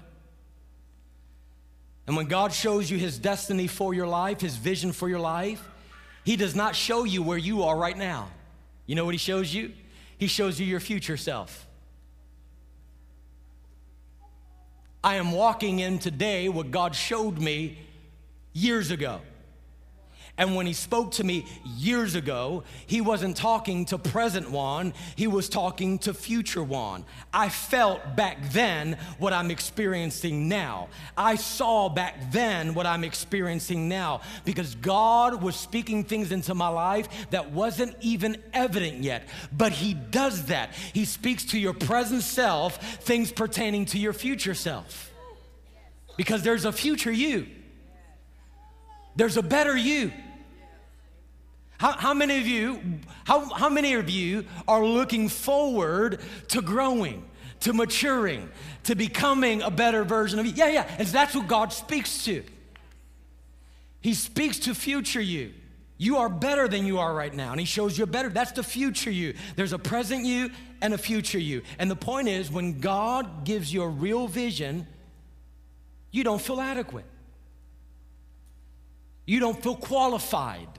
And 2.06 2.16
when 2.16 2.26
God 2.26 2.52
shows 2.52 2.90
you 2.90 2.98
his 2.98 3.18
destiny 3.18 3.66
for 3.66 3.92
your 3.92 4.06
life, 4.06 4.40
his 4.40 4.56
vision 4.56 4.92
for 4.92 5.08
your 5.08 5.20
life, 5.20 5.62
he 6.24 6.36
does 6.36 6.54
not 6.54 6.74
show 6.74 7.04
you 7.04 7.22
where 7.22 7.38
you 7.38 7.64
are 7.64 7.76
right 7.76 7.96
now. 7.96 8.28
You 8.86 8.94
know 8.94 9.04
what 9.04 9.14
he 9.14 9.18
shows 9.18 9.52
you? 9.52 9.72
He 10.16 10.26
shows 10.26 10.58
you 10.58 10.66
your 10.66 10.80
future 10.80 11.16
self. 11.16 11.66
I 15.04 15.16
am 15.16 15.32
walking 15.32 15.78
in 15.78 15.98
today 15.98 16.48
what 16.48 16.70
God 16.70 16.94
showed 16.94 17.38
me 17.38 17.78
years 18.52 18.90
ago. 18.90 19.20
And 20.38 20.54
when 20.54 20.66
he 20.66 20.72
spoke 20.72 21.10
to 21.12 21.24
me 21.24 21.46
years 21.64 22.14
ago, 22.14 22.62
he 22.86 23.00
wasn't 23.00 23.36
talking 23.36 23.84
to 23.86 23.98
present 23.98 24.50
Juan, 24.50 24.94
he 25.16 25.26
was 25.26 25.48
talking 25.48 25.98
to 26.00 26.14
future 26.14 26.62
Juan. 26.62 27.04
I 27.34 27.48
felt 27.48 28.16
back 28.16 28.38
then 28.52 28.96
what 29.18 29.32
I'm 29.32 29.50
experiencing 29.50 30.48
now. 30.48 30.88
I 31.16 31.34
saw 31.34 31.88
back 31.88 32.30
then 32.30 32.74
what 32.74 32.86
I'm 32.86 33.02
experiencing 33.02 33.88
now 33.88 34.20
because 34.44 34.76
God 34.76 35.42
was 35.42 35.56
speaking 35.56 36.04
things 36.04 36.30
into 36.30 36.54
my 36.54 36.68
life 36.68 37.08
that 37.30 37.50
wasn't 37.50 37.96
even 38.00 38.40
evident 38.52 39.02
yet. 39.02 39.28
But 39.52 39.72
he 39.72 39.92
does 39.94 40.44
that. 40.46 40.70
He 40.92 41.04
speaks 41.04 41.44
to 41.46 41.58
your 41.58 41.74
present 41.74 42.22
self 42.22 42.76
things 43.02 43.32
pertaining 43.32 43.86
to 43.86 43.98
your 43.98 44.12
future 44.12 44.54
self. 44.54 45.12
Because 46.16 46.42
there's 46.42 46.64
a 46.64 46.72
future 46.72 47.12
you. 47.12 47.46
There's 49.16 49.36
a 49.36 49.42
better 49.42 49.76
you. 49.76 50.12
How, 51.78 51.92
how, 51.92 52.12
many 52.12 52.38
of 52.38 52.46
you, 52.46 52.80
how, 53.24 53.48
how 53.54 53.68
many 53.68 53.94
of 53.94 54.10
you 54.10 54.44
are 54.66 54.84
looking 54.84 55.28
forward 55.28 56.20
to 56.48 56.60
growing, 56.60 57.24
to 57.60 57.72
maturing, 57.72 58.50
to 58.84 58.96
becoming 58.96 59.62
a 59.62 59.70
better 59.70 60.02
version 60.02 60.40
of 60.40 60.46
you? 60.46 60.52
Yeah, 60.52 60.68
yeah. 60.68 60.96
And 60.98 61.06
that's 61.08 61.34
what 61.34 61.46
God 61.46 61.72
speaks 61.72 62.24
to. 62.24 62.42
He 64.00 64.14
speaks 64.14 64.58
to 64.60 64.74
future 64.74 65.20
you. 65.20 65.52
You 65.98 66.18
are 66.18 66.28
better 66.28 66.68
than 66.68 66.84
you 66.84 66.98
are 66.98 67.14
right 67.14 67.34
now. 67.34 67.52
And 67.52 67.60
he 67.60 67.66
shows 67.66 67.96
you 67.96 68.06
better. 68.06 68.28
That's 68.28 68.52
the 68.52 68.62
future 68.62 69.10
you. 69.10 69.34
There's 69.56 69.72
a 69.72 69.78
present 69.78 70.24
you 70.24 70.50
and 70.80 70.94
a 70.94 70.98
future 70.98 71.40
you. 71.40 71.62
And 71.78 71.90
the 71.90 71.96
point 71.96 72.28
is, 72.28 72.50
when 72.50 72.80
God 72.80 73.44
gives 73.44 73.72
you 73.72 73.82
a 73.82 73.88
real 73.88 74.28
vision, 74.28 74.86
you 76.10 76.24
don't 76.24 76.40
feel 76.40 76.60
adequate. 76.60 77.04
You 79.26 79.40
don't 79.40 79.60
feel 79.60 79.76
qualified. 79.76 80.77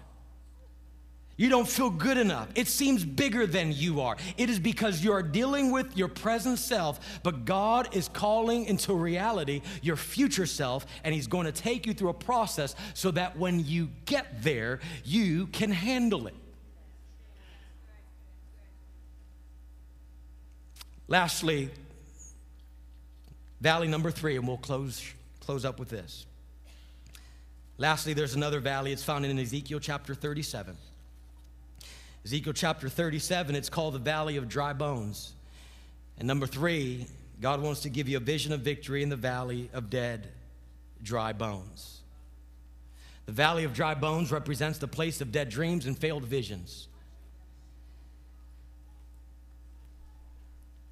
You 1.39 1.47
don't 1.47 1.69
feel 1.69 1.89
good 1.89 2.17
enough. 2.17 2.49
It 2.54 2.67
seems 2.67 3.06
bigger 3.06 3.47
than 3.47 3.71
you 3.71 4.02
are. 4.02 4.17
It 4.36 4.49
is 4.49 4.60
because 4.60 5.02
you're 5.02 5.23
dealing 5.23 5.71
with 5.71 5.95
your 5.95 6.10
present 6.10 6.60
self, 6.60 7.21
but 7.23 7.45
God 7.45 7.95
is 7.95 8.10
calling 8.10 8.65
into 8.65 8.93
reality 8.93 9.62
your 9.82 9.95
future 9.95 10.45
self, 10.45 10.86
and 11.02 11.15
He's 11.15 11.28
going 11.28 11.45
to 11.45 11.54
take 11.54 11.88
you 11.88 11.93
through 11.93 12.10
a 12.10 12.13
process 12.13 12.75
so 12.93 13.12
that 13.12 13.38
when 13.38 13.65
you 13.65 13.88
get 14.04 14.43
there, 14.43 14.82
you 15.06 15.47
can 15.47 15.71
handle 15.71 16.28
it. 16.28 16.36
Lastly, 21.08 21.69
valley 23.62 23.88
number 23.88 24.12
three, 24.12 24.36
and 24.36 24.45
we'll 24.45 24.58
close, 24.58 25.02
close 25.39 25.63
up 25.63 25.80
with 25.80 25.88
this. 25.88 26.25
Lastly, 27.78 28.12
there's 28.12 28.36
another 28.36 28.60
valley. 28.60 28.91
It's 28.91 29.06
found 29.06 29.25
in 29.25 29.39
Ezekiel 29.39 29.80
chapter 29.80 30.13
37. 30.13 30.75
Ezekiel 32.25 32.53
chapter 32.53 32.89
37, 32.89 33.55
it's 33.55 33.69
called 33.69 33.93
the 33.93 33.99
Valley 33.99 34.38
of 34.38 34.49
Dry 34.49 34.73
Bones. 34.73 35.34
And 36.17 36.27
number 36.27 36.45
three, 36.45 37.08
God 37.41 37.62
wants 37.62 37.82
to 37.82 37.89
give 37.89 38.10
you 38.10 38.17
a 38.17 38.21
vision 38.21 38.51
of 38.51 38.62
victory 38.62 39.01
in 39.01 39.10
the 39.10 39.15
valley 39.15 39.69
of 39.73 39.89
dead, 39.89 40.27
dry 41.01 41.32
bones. 41.32 42.01
The 43.25 43.32
valley 43.32 43.63
of 43.63 43.73
dry 43.73 43.93
bones 43.93 44.32
represents 44.32 44.79
the 44.79 44.88
place 44.88 45.21
of 45.21 45.32
dead 45.32 45.49
dreams 45.49 45.86
and 45.86 45.97
failed 45.97 46.25
visions. 46.25 46.88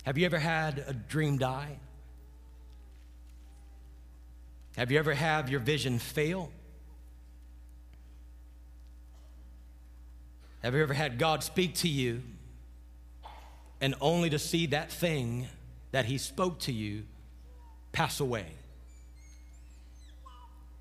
Have 0.06 0.18
you 0.18 0.26
ever 0.26 0.40
had 0.40 0.86
a 0.88 0.94
dream 0.94 1.38
die? 1.38 1.80
Have 4.78 4.92
you 4.92 5.00
ever 5.00 5.13
had 5.13 5.50
your 5.50 5.60
vision 5.60 6.00
fail? 6.00 6.50
Have 10.63 10.74
you 10.74 10.82
ever 10.82 10.93
had 10.93 11.20
God 11.20 11.43
speak 11.43 11.76
to 11.76 11.88
you 11.88 12.24
and 13.80 13.93
only 14.02 14.30
to 14.32 14.39
see 14.39 14.67
that 14.67 14.91
thing 14.91 15.48
that 15.91 16.06
He 16.06 16.17
spoke 16.17 16.60
to 16.62 16.72
you 16.72 17.04
pass 17.91 18.20
away? 18.20 18.48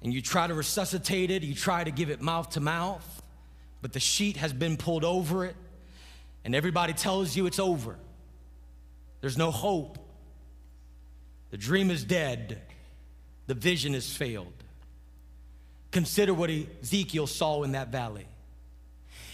And 0.03 0.13
you 0.15 0.23
try 0.23 0.47
to 0.47 0.55
resuscitate 0.55 1.31
it, 1.31 1.43
you 1.43 1.55
try 1.55 1.85
to 1.85 1.91
give 1.91 2.11
it 2.11 2.21
mouth 2.21 2.51
to 2.51 2.61
mouth, 2.61 3.23
but 3.83 3.93
the 3.93 4.01
sheet 4.01 4.37
has 4.39 4.53
been 4.53 4.77
pulled 4.77 5.05
over 5.05 5.45
it, 5.45 5.57
and 6.45 6.55
everybody 6.55 6.93
tells 6.93 7.37
you 7.37 7.47
it's 7.47 7.59
over. 7.59 7.97
There's 9.21 9.37
no 9.37 9.51
hope. 9.51 9.99
The 11.51 11.57
dream 11.57 11.91
is 11.91 12.05
dead, 12.05 12.63
the 13.47 13.55
vision 13.55 13.95
has 13.95 14.11
failed. 14.11 14.53
Consider 15.91 16.35
what 16.35 16.51
Ezekiel 16.51 17.27
saw 17.27 17.63
in 17.63 17.73
that 17.73 17.89
valley. 17.89 18.27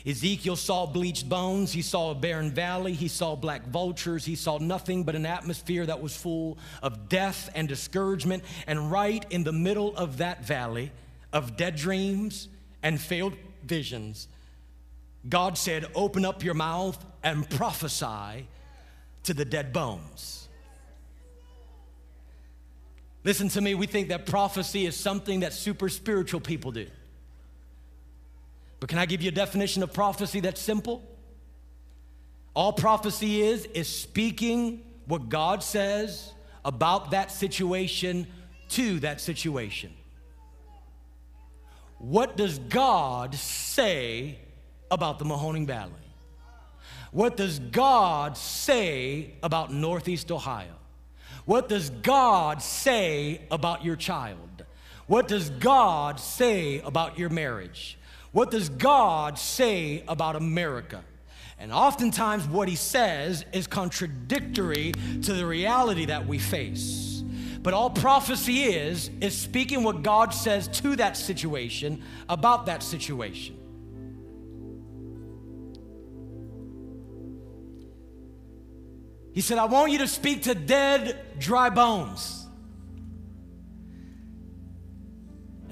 Ezekiel 0.04 0.56
saw 0.56 0.86
bleached 0.86 1.28
bones, 1.28 1.72
he 1.72 1.82
saw 1.82 2.10
a 2.10 2.14
barren 2.14 2.50
valley, 2.50 2.92
he 2.92 3.08
saw 3.08 3.36
black 3.36 3.66
vultures, 3.68 4.24
he 4.24 4.34
saw 4.34 4.58
nothing 4.58 5.04
but 5.04 5.14
an 5.14 5.26
atmosphere 5.26 5.86
that 5.86 6.02
was 6.02 6.16
full 6.16 6.58
of 6.82 7.08
death 7.08 7.50
and 7.54 7.68
discouragement. 7.68 8.42
And 8.66 8.90
right 8.90 9.24
in 9.30 9.44
the 9.44 9.52
middle 9.52 9.96
of 9.96 10.18
that 10.18 10.44
valley 10.44 10.90
of 11.32 11.56
dead 11.56 11.76
dreams 11.76 12.48
and 12.82 13.00
failed 13.00 13.34
visions, 13.64 14.26
God 15.28 15.56
said, 15.56 15.86
Open 15.94 16.24
up 16.24 16.42
your 16.42 16.54
mouth 16.54 17.02
and 17.22 17.48
prophesy 17.48 18.48
to 19.22 19.34
the 19.34 19.44
dead 19.44 19.72
bones. 19.72 20.48
Listen 23.24 23.48
to 23.50 23.60
me, 23.60 23.76
we 23.76 23.86
think 23.86 24.08
that 24.08 24.26
prophecy 24.26 24.84
is 24.84 24.96
something 24.96 25.40
that 25.40 25.52
super 25.52 25.88
spiritual 25.88 26.40
people 26.40 26.72
do. 26.72 26.88
But 28.82 28.88
can 28.88 28.98
I 28.98 29.06
give 29.06 29.22
you 29.22 29.28
a 29.28 29.32
definition 29.32 29.84
of 29.84 29.92
prophecy 29.92 30.40
that's 30.40 30.60
simple? 30.60 31.08
All 32.52 32.72
prophecy 32.72 33.40
is, 33.40 33.64
is 33.66 33.86
speaking 33.86 34.82
what 35.06 35.28
God 35.28 35.62
says 35.62 36.32
about 36.64 37.12
that 37.12 37.30
situation 37.30 38.26
to 38.70 38.98
that 38.98 39.20
situation. 39.20 39.92
what 41.98 42.36
does 42.36 42.58
God 42.58 43.36
say 43.36 44.40
about 44.90 45.20
the 45.20 45.26
Mahoning 45.26 45.68
Valley? 45.68 45.92
What 47.12 47.36
does 47.36 47.60
God 47.60 48.36
say 48.36 49.34
about 49.44 49.72
Northeast 49.72 50.32
Ohio? 50.32 50.74
What 51.44 51.68
does 51.68 51.88
God 51.88 52.60
say 52.60 53.42
about 53.48 53.84
your 53.84 53.94
child? 53.94 54.64
What 55.06 55.28
does 55.28 55.50
God 55.50 56.18
say 56.18 56.80
about 56.80 57.16
your 57.16 57.28
marriage? 57.28 57.96
What 58.32 58.50
does 58.50 58.70
God 58.70 59.38
say 59.38 60.02
about 60.08 60.36
America? 60.36 61.04
And 61.58 61.72
oftentimes, 61.72 62.46
what 62.48 62.68
he 62.68 62.74
says 62.74 63.44
is 63.52 63.66
contradictory 63.66 64.92
to 65.22 65.32
the 65.32 65.46
reality 65.46 66.06
that 66.06 66.26
we 66.26 66.38
face. 66.38 67.22
But 67.62 67.74
all 67.74 67.90
prophecy 67.90 68.64
is, 68.64 69.10
is 69.20 69.38
speaking 69.38 69.84
what 69.84 70.02
God 70.02 70.34
says 70.34 70.66
to 70.80 70.96
that 70.96 71.16
situation 71.16 72.02
about 72.28 72.66
that 72.66 72.82
situation. 72.82 73.56
He 79.32 79.40
said, 79.40 79.58
I 79.58 79.66
want 79.66 79.92
you 79.92 79.98
to 79.98 80.08
speak 80.08 80.42
to 80.42 80.54
dead, 80.54 81.18
dry 81.38 81.70
bones. 81.70 82.41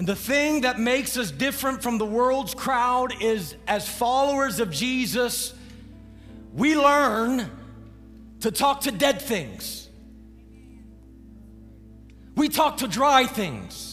And 0.00 0.08
the 0.08 0.16
thing 0.16 0.62
that 0.62 0.80
makes 0.80 1.18
us 1.18 1.30
different 1.30 1.82
from 1.82 1.98
the 1.98 2.06
world's 2.06 2.54
crowd 2.54 3.22
is 3.22 3.54
as 3.68 3.86
followers 3.86 4.58
of 4.58 4.70
Jesus, 4.70 5.52
we 6.54 6.74
learn 6.74 7.50
to 8.40 8.50
talk 8.50 8.80
to 8.84 8.92
dead 8.92 9.20
things. 9.20 9.90
We 12.34 12.48
talk 12.48 12.78
to 12.78 12.88
dry 12.88 13.26
things. 13.26 13.90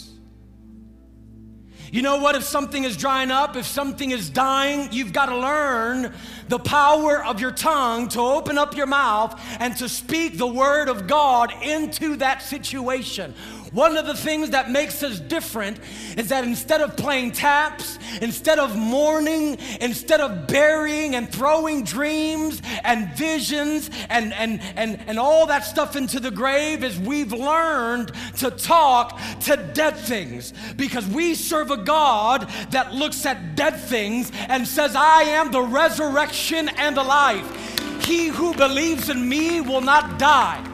You 1.91 2.01
know 2.01 2.19
what? 2.19 2.35
If 2.35 2.43
something 2.43 2.85
is 2.85 2.95
drying 2.95 3.31
up, 3.31 3.57
if 3.57 3.65
something 3.65 4.11
is 4.11 4.29
dying, 4.29 4.89
you've 4.93 5.11
got 5.11 5.25
to 5.25 5.37
learn 5.37 6.13
the 6.47 6.59
power 6.59 7.23
of 7.23 7.41
your 7.41 7.51
tongue 7.51 8.07
to 8.09 8.21
open 8.21 8.57
up 8.57 8.77
your 8.77 8.87
mouth 8.87 9.37
and 9.59 9.75
to 9.77 9.89
speak 9.89 10.37
the 10.37 10.47
word 10.47 10.87
of 10.87 11.07
God 11.07 11.51
into 11.61 12.15
that 12.17 12.41
situation. 12.41 13.33
One 13.77 13.95
of 13.95 14.07
the 14.07 14.15
things 14.15 14.49
that 14.49 14.71
makes 14.71 15.03
us 15.03 15.19
different 15.19 15.79
is 16.17 16.29
that 16.29 16.43
instead 16.43 16.81
of 16.81 16.97
playing 16.97 17.33
taps, 17.33 17.99
instead 18.23 18.57
of 18.57 18.75
mourning, 18.75 19.59
instead 19.79 20.19
of 20.19 20.47
burying 20.47 21.13
and 21.13 21.31
throwing 21.31 21.83
dreams 21.83 22.59
and 22.83 23.13
visions 23.15 23.91
and, 24.09 24.33
and, 24.33 24.61
and, 24.75 24.99
and 25.05 25.19
all 25.19 25.45
that 25.45 25.59
stuff 25.63 25.95
into 25.95 26.19
the 26.19 26.31
grave, 26.31 26.83
is 26.83 26.97
we've 26.97 27.31
learned 27.31 28.13
to 28.37 28.49
talk 28.49 29.19
to 29.41 29.57
dead 29.75 29.95
things 29.95 30.55
because 30.75 31.05
we 31.05 31.35
serve 31.35 31.69
a 31.69 31.77
God 31.77 32.49
that 32.71 32.95
looks 32.95 33.27
at 33.27 33.55
dead 33.55 33.75
things 33.75 34.31
and 34.47 34.67
says, 34.67 34.95
I 34.95 35.21
am 35.21 35.51
the 35.51 35.61
resurrection 35.61 36.67
and 36.77 36.97
the 36.97 37.03
life. 37.03 38.03
He 38.03 38.29
who 38.29 38.55
believes 38.55 39.09
in 39.09 39.29
me 39.29 39.61
will 39.61 39.81
not 39.81 40.17
die, 40.17 40.67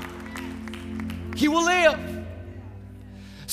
he 1.36 1.50
will 1.50 1.66
live. 1.66 2.13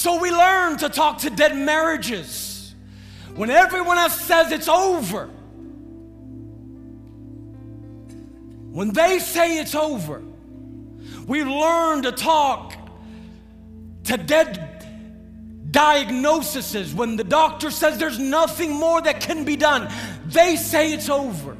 So 0.01 0.19
we 0.19 0.31
learn 0.31 0.79
to 0.79 0.89
talk 0.89 1.19
to 1.19 1.29
dead 1.29 1.55
marriages 1.55 2.75
when 3.35 3.51
everyone 3.51 3.99
else 3.99 4.19
says 4.19 4.51
it's 4.51 4.67
over. 4.67 5.27
When 8.73 8.95
they 8.95 9.19
say 9.19 9.59
it's 9.59 9.75
over, 9.75 10.23
we 11.27 11.45
learn 11.45 12.05
to 12.05 12.13
talk 12.13 12.73
to 14.05 14.17
dead 14.17 14.87
diagnoses. 15.71 16.95
When 16.95 17.17
the 17.17 17.25
doctor 17.25 17.71
says 17.71 17.99
there's 17.99 18.19
nothing 18.19 18.73
more 18.73 19.03
that 19.03 19.21
can 19.21 19.45
be 19.45 19.57
done, 19.57 19.93
they 20.25 20.57
say 20.57 20.95
it's 20.95 21.11
over. 21.11 21.59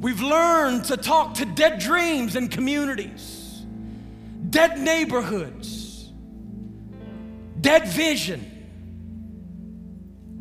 We've 0.00 0.22
learned 0.22 0.86
to 0.86 0.96
talk 0.96 1.34
to 1.34 1.44
dead 1.44 1.80
dreams 1.80 2.34
and 2.34 2.50
communities, 2.50 3.62
dead 4.48 4.78
neighborhoods 4.78 5.85
dead 7.66 7.88
vision, 7.88 8.40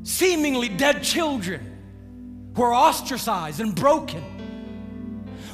seemingly 0.03 0.69
dead 0.69 1.01
children 1.01 2.51
who 2.55 2.61
are 2.61 2.71
ostracized 2.71 3.59
and 3.59 3.73
broken. 3.73 4.23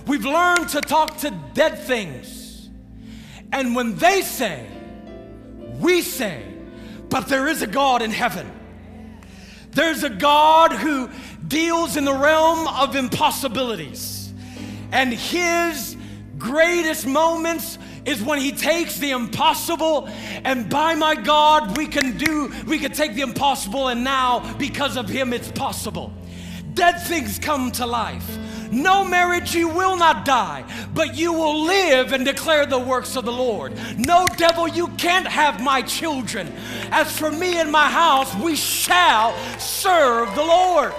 We've 0.06 0.26
learned 0.26 0.68
to 0.72 0.82
talk 0.82 1.16
to 1.20 1.32
dead 1.54 1.80
things. 1.80 2.70
And 3.54 3.74
when 3.74 3.96
they 3.96 4.22
say, 4.22 4.68
we 5.80 6.02
say, 6.02 6.44
but 7.08 7.30
there 7.30 7.48
is 7.48 7.62
a 7.62 7.68
God 7.68 8.02
in 8.02 8.12
heaven. 8.12 8.52
There's 9.70 10.04
a 10.04 10.10
God 10.10 10.74
who 10.74 11.10
deals 11.48 11.96
in 11.96 12.04
the 12.04 12.14
realm 12.14 12.68
of 12.68 12.98
impossibilities. 12.98 14.34
And 14.92 15.14
his 15.14 15.96
greatest 16.38 17.08
moments 17.08 17.78
is 18.06 18.22
when 18.22 18.40
he 18.40 18.52
takes 18.52 18.98
the 18.98 19.12
impossible 19.12 20.08
and 20.44 20.70
by 20.70 20.96
my 20.96 21.16
God 21.16 21.78
we 21.78 21.88
can 21.88 22.18
do 22.18 22.52
we 22.68 22.80
can 22.80 22.92
take 22.92 23.16
the 23.16 23.22
impossible 23.22 23.90
and 23.90 24.04
now 24.04 24.54
because 24.58 24.98
of 24.98 25.08
him 25.10 25.34
it's 25.34 25.52
possible. 25.52 26.14
Dead 26.74 26.94
things 27.02 27.38
come 27.38 27.72
to 27.74 27.86
life. 27.86 28.38
No 28.72 29.04
marriage, 29.04 29.54
you 29.54 29.68
will 29.68 29.98
not 29.98 30.24
die, 30.24 30.64
but 30.94 31.16
you 31.16 31.34
will 31.34 31.66
live 31.66 32.14
and 32.14 32.24
declare 32.24 32.66
the 32.66 32.80
works 32.80 33.18
of 33.18 33.26
the 33.26 33.32
Lord. 33.32 33.74
No 33.98 34.26
devil, 34.38 34.66
you 34.66 34.88
can't 34.90 35.28
have 35.28 35.62
my 35.62 35.82
children. 35.82 36.48
As 36.90 37.12
for 37.18 37.30
me 37.30 37.60
and 37.60 37.70
my 37.70 37.90
house, 37.90 38.34
we 38.36 38.56
shall 38.56 39.36
serve 39.60 40.34
the 40.36 40.44
Lord. 40.44 40.94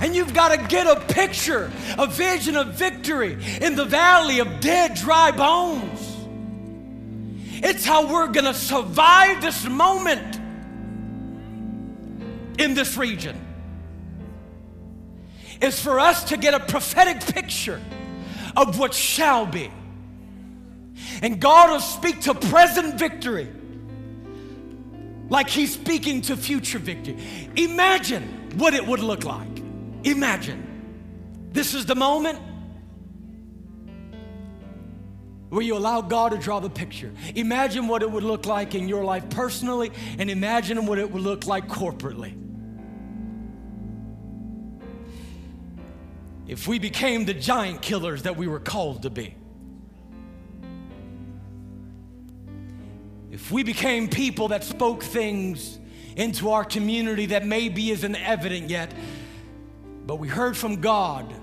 And 0.00 0.14
you've 0.14 0.34
got 0.34 0.48
to 0.50 0.66
get 0.66 0.86
a 0.86 1.00
picture, 1.12 1.70
a 1.96 2.06
vision 2.06 2.56
of 2.56 2.74
victory 2.74 3.38
in 3.60 3.76
the 3.76 3.84
valley 3.84 4.40
of 4.40 4.60
dead, 4.60 4.94
dry 4.94 5.30
bones. 5.30 6.16
It's 7.62 7.84
how 7.84 8.12
we're 8.12 8.28
going 8.28 8.44
to 8.44 8.54
survive 8.54 9.40
this 9.40 9.66
moment 9.66 10.36
in 12.58 12.74
this 12.74 12.96
region. 12.96 13.40
It's 15.60 15.80
for 15.80 15.98
us 15.98 16.24
to 16.24 16.36
get 16.36 16.54
a 16.54 16.60
prophetic 16.60 17.20
picture 17.34 17.80
of 18.56 18.78
what 18.78 18.92
shall 18.92 19.46
be. 19.46 19.70
And 21.22 21.40
God 21.40 21.70
will 21.70 21.80
speak 21.80 22.22
to 22.22 22.34
present 22.34 22.98
victory 22.98 23.48
like 25.28 25.48
He's 25.48 25.74
speaking 25.74 26.22
to 26.22 26.36
future 26.36 26.78
victory. 26.78 27.16
Imagine 27.56 28.22
what 28.56 28.74
it 28.74 28.86
would 28.86 29.00
look 29.00 29.24
like. 29.24 29.55
Imagine 30.06 31.50
this 31.52 31.74
is 31.74 31.84
the 31.84 31.96
moment 31.96 32.38
where 35.48 35.62
you 35.62 35.76
allow 35.76 36.00
God 36.00 36.30
to 36.30 36.38
draw 36.38 36.60
the 36.60 36.70
picture. 36.70 37.12
Imagine 37.34 37.88
what 37.88 38.02
it 38.02 38.10
would 38.10 38.22
look 38.22 38.46
like 38.46 38.74
in 38.74 38.88
your 38.88 39.02
life 39.02 39.28
personally, 39.30 39.90
and 40.18 40.30
imagine 40.30 40.86
what 40.86 40.98
it 40.98 41.10
would 41.10 41.22
look 41.22 41.46
like 41.46 41.66
corporately. 41.66 42.34
If 46.46 46.68
we 46.68 46.78
became 46.78 47.24
the 47.24 47.34
giant 47.34 47.82
killers 47.82 48.22
that 48.22 48.36
we 48.36 48.46
were 48.46 48.60
called 48.60 49.02
to 49.02 49.10
be. 49.10 49.34
If 53.32 53.50
we 53.50 53.64
became 53.64 54.08
people 54.08 54.48
that 54.48 54.62
spoke 54.62 55.02
things 55.02 55.80
into 56.16 56.50
our 56.50 56.64
community 56.64 57.26
that 57.26 57.44
maybe 57.44 57.90
isn't 57.90 58.14
evident 58.14 58.70
yet, 58.70 58.94
but 60.06 60.16
we 60.16 60.28
heard 60.28 60.56
from 60.56 60.80
God 60.80 61.34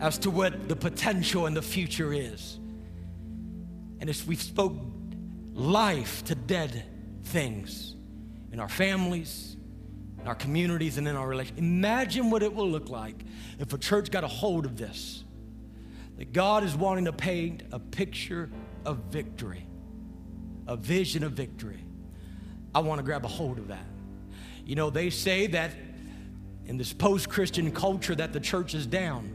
as 0.00 0.18
to 0.18 0.30
what 0.30 0.68
the 0.68 0.76
potential 0.76 1.46
and 1.46 1.56
the 1.56 1.62
future 1.62 2.12
is. 2.12 2.58
And 4.00 4.08
as 4.08 4.24
we 4.24 4.36
spoke 4.36 4.76
life 5.52 6.24
to 6.24 6.36
dead 6.36 6.84
things 7.24 7.96
in 8.52 8.60
our 8.60 8.68
families, 8.68 9.56
in 10.20 10.28
our 10.28 10.36
communities, 10.36 10.98
and 10.98 11.08
in 11.08 11.16
our 11.16 11.26
relations, 11.26 11.58
imagine 11.58 12.30
what 12.30 12.44
it 12.44 12.54
will 12.54 12.70
look 12.70 12.88
like 12.88 13.24
if 13.58 13.72
a 13.72 13.78
church 13.78 14.10
got 14.12 14.22
a 14.22 14.28
hold 14.28 14.64
of 14.64 14.76
this. 14.76 15.24
That 16.16 16.32
God 16.32 16.64
is 16.64 16.76
wanting 16.76 17.04
to 17.06 17.12
paint 17.12 17.64
a 17.72 17.78
picture 17.78 18.50
of 18.84 18.98
victory, 19.10 19.66
a 20.66 20.76
vision 20.76 21.24
of 21.24 21.32
victory. 21.32 21.84
I 22.74 22.80
want 22.80 22.98
to 22.98 23.04
grab 23.04 23.24
a 23.24 23.28
hold 23.28 23.58
of 23.58 23.68
that. 23.68 23.86
You 24.64 24.76
know, 24.76 24.90
they 24.90 25.10
say 25.10 25.48
that 25.48 25.72
in 26.68 26.76
this 26.76 26.92
post 26.92 27.28
Christian 27.28 27.72
culture 27.72 28.14
that 28.14 28.32
the 28.32 28.40
church 28.40 28.74
is 28.74 28.86
down. 28.86 29.34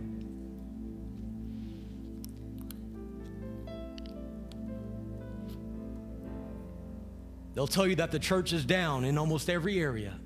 They'll 7.56 7.68
tell 7.68 7.86
you 7.86 7.96
that 7.96 8.12
the 8.12 8.20
church 8.20 8.54
is 8.54 8.66
down 8.66 9.04
in 9.04 9.18
almost 9.18 9.50
every 9.50 9.80
area. 9.80 10.20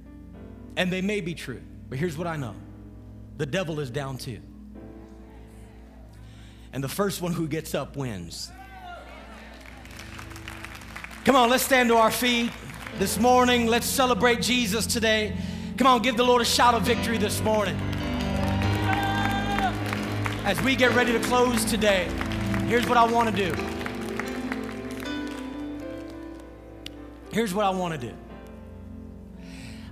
And 0.75 0.91
they 0.91 1.01
may 1.01 1.21
be 1.21 1.33
true. 1.33 1.61
But 1.89 1.97
here's 1.97 2.17
what 2.17 2.27
I 2.27 2.35
know 2.35 2.55
the 3.37 3.45
devil 3.45 3.79
is 3.79 3.89
down 3.89 4.17
too. 4.17 4.39
And 6.73 6.83
the 6.83 6.89
first 6.89 7.21
one 7.21 7.33
who 7.33 7.47
gets 7.47 7.73
up 7.73 7.95
wins. 7.95 8.51
Come 11.25 11.35
on, 11.35 11.49
let's 11.49 11.63
stand 11.63 11.89
to 11.89 11.95
our 11.95 12.11
feet. 12.11 12.51
this 12.97 13.19
morning. 13.19 13.67
Let's 13.67 13.85
celebrate 13.85 14.41
Jesus 14.41 14.87
today. 14.87 15.35
Come 15.77 15.85
on, 15.85 16.01
give 16.01 16.17
the 16.17 16.23
Lord 16.23 16.41
a 16.41 16.45
shout 16.45 16.73
of 16.73 16.81
victory 16.81 17.19
this 17.19 17.39
morning. 17.43 17.77
As 20.43 20.59
we 20.63 20.75
get 20.75 20.95
ready 20.95 21.11
to 21.11 21.19
close 21.19 21.63
today, 21.65 22.09
here's 22.65 22.87
what 22.87 22.97
I 22.97 23.05
want 23.05 23.29
to 23.29 23.35
do. 23.35 23.53
Here's 27.31 27.53
what 27.53 27.67
I 27.67 27.69
want 27.69 27.93
to 27.93 28.07
do. 28.07 28.15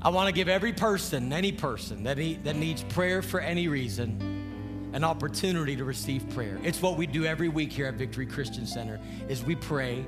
I 0.02 0.10
want 0.10 0.28
to 0.28 0.34
give 0.34 0.50
every 0.50 0.74
person, 0.74 1.32
any 1.32 1.52
person 1.52 2.02
that, 2.06 2.18
that 2.44 2.56
needs 2.56 2.82
prayer 2.86 3.22
for 3.22 3.40
any 3.40 3.68
reason, 3.68 4.90
an 4.94 5.04
opportunity 5.04 5.76
to 5.76 5.84
receive 5.84 6.28
prayer. 6.32 6.60
It's 6.64 6.82
what 6.82 6.98
we 6.98 7.06
do 7.06 7.26
every 7.26 7.50
week 7.50 7.72
here 7.72 7.86
at 7.86 7.94
Victory 7.94 8.26
Christian 8.26 8.66
Center 8.66 9.00
is 9.30 9.44
we 9.44 9.54
pray 9.54 10.04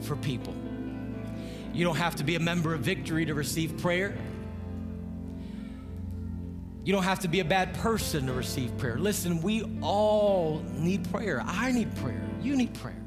for 0.00 0.16
people. 0.16 0.56
You 1.72 1.84
don't 1.84 1.98
have 1.98 2.16
to 2.16 2.24
be 2.24 2.34
a 2.34 2.40
member 2.40 2.74
of 2.74 2.80
Victory 2.80 3.24
to 3.26 3.34
receive 3.34 3.78
prayer. 3.78 4.16
You 6.90 6.96
don't 6.96 7.04
have 7.04 7.20
to 7.20 7.28
be 7.28 7.38
a 7.38 7.44
bad 7.44 7.74
person 7.74 8.26
to 8.26 8.32
receive 8.32 8.76
prayer. 8.76 8.98
Listen, 8.98 9.42
we 9.42 9.62
all 9.80 10.60
need 10.72 11.08
prayer. 11.12 11.40
I 11.46 11.70
need 11.70 11.94
prayer. 11.98 12.20
You 12.42 12.56
need 12.56 12.74
prayer. 12.74 13.00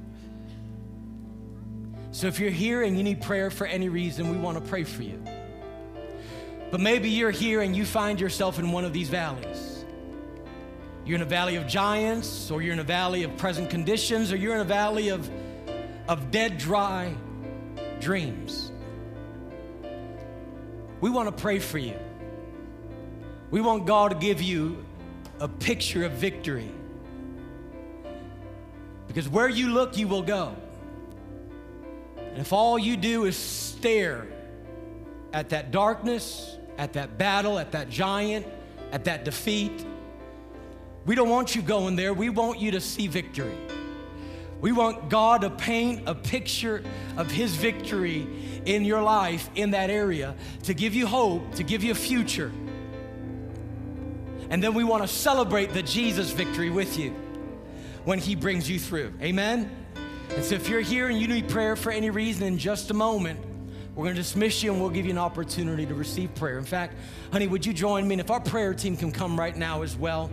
So 2.11 2.27
if 2.27 2.39
you're 2.39 2.49
here 2.49 2.83
and 2.83 2.95
you 2.95 3.03
need 3.03 3.21
prayer 3.21 3.51
for 3.51 3.67
any 3.67 3.89
reason, 3.89 4.31
we 4.31 4.37
want 4.37 4.57
to 4.57 4.63
pray 4.69 4.85
for 4.85 5.03
you. 5.03 5.21
But 6.71 6.79
maybe 6.79 7.09
you're 7.09 7.29
here 7.29 7.59
and 7.59 7.75
you 7.75 7.83
find 7.83 8.21
yourself 8.21 8.57
in 8.57 8.71
one 8.71 8.85
of 8.85 8.93
these 8.93 9.09
valleys. 9.09 9.83
You're 11.03 11.17
in 11.17 11.21
a 11.21 11.25
valley 11.25 11.57
of 11.57 11.67
giants, 11.67 12.51
or 12.51 12.61
you're 12.61 12.71
in 12.71 12.79
a 12.79 12.83
valley 12.83 13.23
of 13.23 13.35
present 13.35 13.69
conditions, 13.69 14.31
or 14.31 14.37
you're 14.37 14.55
in 14.55 14.61
a 14.61 14.63
valley 14.63 15.09
of, 15.09 15.29
of 16.07 16.31
dead, 16.31 16.57
dry 16.57 17.13
dreams. 17.99 18.71
We 21.01 21.09
want 21.09 21.27
to 21.27 21.41
pray 21.41 21.59
for 21.59 21.79
you. 21.79 21.99
We 23.53 23.61
want 23.61 23.85
God 23.85 24.09
to 24.09 24.17
give 24.17 24.41
you 24.41 24.83
a 25.39 25.47
picture 25.47 26.05
of 26.05 26.13
victory. 26.13 26.71
Because 29.07 29.29
where 29.29 29.47
you 29.47 29.69
look, 29.69 29.95
you 29.95 30.07
will 30.07 30.23
go. 30.23 30.55
And 32.17 32.39
if 32.39 32.51
all 32.51 32.79
you 32.79 32.97
do 32.97 33.25
is 33.25 33.37
stare 33.37 34.25
at 35.33 35.49
that 35.49 35.69
darkness, 35.69 36.57
at 36.79 36.93
that 36.93 37.19
battle, 37.19 37.59
at 37.59 37.73
that 37.73 37.91
giant, 37.91 38.47
at 38.91 39.03
that 39.03 39.23
defeat. 39.23 39.85
We 41.05 41.13
don't 41.13 41.29
want 41.29 41.55
you 41.55 41.61
going 41.61 41.95
there. 41.95 42.11
We 42.11 42.29
want 42.29 42.59
you 42.59 42.71
to 42.71 42.81
see 42.81 43.05
victory. 43.05 43.55
We 44.61 44.71
want 44.71 45.09
God 45.09 45.41
to 45.41 45.51
paint 45.51 46.09
a 46.09 46.15
picture 46.15 46.81
of 47.17 47.29
His 47.29 47.53
victory 47.53 48.27
in 48.65 48.83
your 48.83 49.03
life 49.03 49.47
in 49.53 49.69
that 49.71 49.91
area 49.91 50.33
to 50.63 50.73
give 50.73 50.95
you 50.95 51.05
hope, 51.05 51.53
to 51.53 51.63
give 51.63 51.83
you 51.83 51.91
a 51.91 51.95
future. 51.95 52.51
And 54.53 54.61
then 54.61 54.75
we 54.75 54.83
want 54.83 55.01
to 55.01 55.07
celebrate 55.07 55.73
the 55.73 55.81
Jesus 55.81 56.29
victory 56.29 56.69
with 56.69 56.99
you 56.99 57.09
when 58.03 58.19
He 58.19 58.35
brings 58.35 58.69
you 58.69 58.77
through. 58.77 59.11
Amen? 59.19 59.67
And 60.29 60.45
so 60.45 60.53
if 60.53 60.69
you're 60.69 60.79
here 60.79 61.07
and 61.07 61.19
you 61.19 61.27
need 61.27 61.49
prayer 61.49 61.75
for 61.75 61.91
any 61.91 62.11
reason 62.11 62.45
in 62.45 62.59
just 62.59 62.91
a 62.91 62.93
moment, 62.93 63.39
we're 63.95 64.03
going 64.03 64.15
to 64.15 64.21
dismiss 64.21 64.61
you 64.61 64.71
and 64.71 64.79
we'll 64.79 64.91
give 64.91 65.05
you 65.05 65.11
an 65.11 65.17
opportunity 65.17 65.87
to 65.87 65.95
receive 65.95 66.35
prayer. 66.35 66.59
In 66.59 66.65
fact, 66.65 66.93
honey, 67.31 67.47
would 67.47 67.65
you 67.65 67.73
join 67.73 68.07
me? 68.07 68.13
And 68.13 68.21
if 68.21 68.29
our 68.29 68.39
prayer 68.39 68.75
team 68.75 68.95
can 68.95 69.11
come 69.11 69.39
right 69.39 69.57
now 69.57 69.81
as 69.81 69.97
well. 69.97 70.29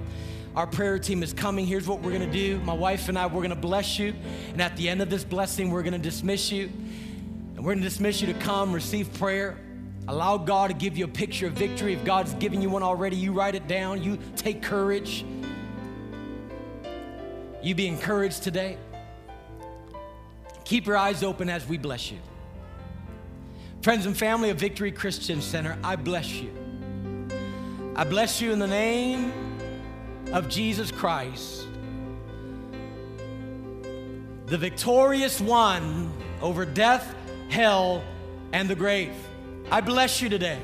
Our 0.55 0.66
prayer 0.66 0.99
team 0.99 1.23
is 1.23 1.33
coming. 1.33 1.64
Here's 1.64 1.89
what 1.89 2.03
we're 2.03 2.12
going 2.12 2.31
to 2.31 2.31
do. 2.31 2.61
My 2.61 2.75
wife 2.75 3.09
and 3.09 3.18
I, 3.18 3.25
we're 3.25 3.41
going 3.41 3.49
to 3.49 3.57
bless 3.57 3.99
you. 3.99 4.14
And 4.53 4.61
at 4.61 4.77
the 4.77 4.91
end 4.91 5.01
of 5.01 5.09
this 5.09 5.25
blessing, 5.25 5.71
we're 5.71 5.83
going 5.83 5.95
to 5.95 5.99
dismiss 5.99 6.53
you. 6.53 6.64
And 6.66 7.64
we're 7.64 7.73
going 7.73 7.79
to 7.79 7.89
dismiss 7.89 8.21
you 8.21 8.31
to 8.31 8.39
come 8.39 8.75
receive 8.75 9.14
prayer. 9.14 9.57
Allow 10.09 10.38
God 10.38 10.68
to 10.68 10.74
give 10.74 10.98
you 10.98 11.05
a 11.05 11.09
picture 11.09 11.46
of 11.46 11.53
victory. 11.53 11.94
If 11.94 12.05
God's 12.05 12.34
given 12.34 12.61
you 12.62 12.70
one 12.70 12.82
already, 12.82 13.16
you 13.16 13.32
write 13.32 13.55
it 13.55 13.68
down. 13.68 14.03
You 14.03 14.18
take 14.36 14.62
courage. 14.62 15.24
You 17.62 17.74
be 17.74 17.86
encouraged 17.86 18.42
today. 18.42 18.78
Keep 20.64 20.86
your 20.86 20.96
eyes 20.96 21.22
open 21.22 21.48
as 21.48 21.66
we 21.66 21.78
bless 21.78 22.11
you. 22.11 22.18
Friends 23.82 24.07
and 24.07 24.16
family 24.16 24.51
of 24.51 24.59
Victory 24.59 24.92
Christian 24.92 25.40
Center, 25.40 25.78
I 25.82 25.96
bless 25.96 26.32
you. 26.32 26.51
I 27.96 28.05
bless 28.05 28.40
you 28.40 28.53
in 28.53 28.59
the 28.59 28.66
name 28.66 29.32
of 30.32 30.48
Jesus 30.48 30.90
Christ, 30.90 31.66
the 34.46 34.57
victorious 34.57 35.40
one 35.40 36.12
over 36.40 36.64
death, 36.64 37.14
hell, 37.48 38.05
and 38.53 38.68
the 38.68 38.74
grave. 38.74 39.14
I 39.71 39.81
bless 39.81 40.21
you 40.21 40.29
today. 40.29 40.59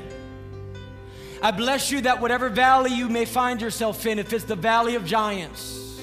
I 1.41 1.51
bless 1.51 1.91
you 1.91 2.01
that 2.01 2.19
whatever 2.19 2.49
valley 2.49 2.91
you 2.91 3.07
may 3.09 3.25
find 3.25 3.61
yourself 3.61 4.05
in, 4.05 4.19
if 4.19 4.33
it's 4.33 4.43
the 4.45 4.55
valley 4.55 4.95
of 4.95 5.05
giants, 5.05 6.01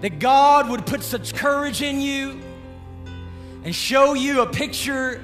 that 0.00 0.18
God 0.18 0.70
would 0.70 0.86
put 0.86 1.02
such 1.02 1.34
courage 1.34 1.82
in 1.82 2.00
you 2.00 2.40
and 3.64 3.74
show 3.74 4.14
you 4.14 4.42
a 4.42 4.46
picture 4.46 5.22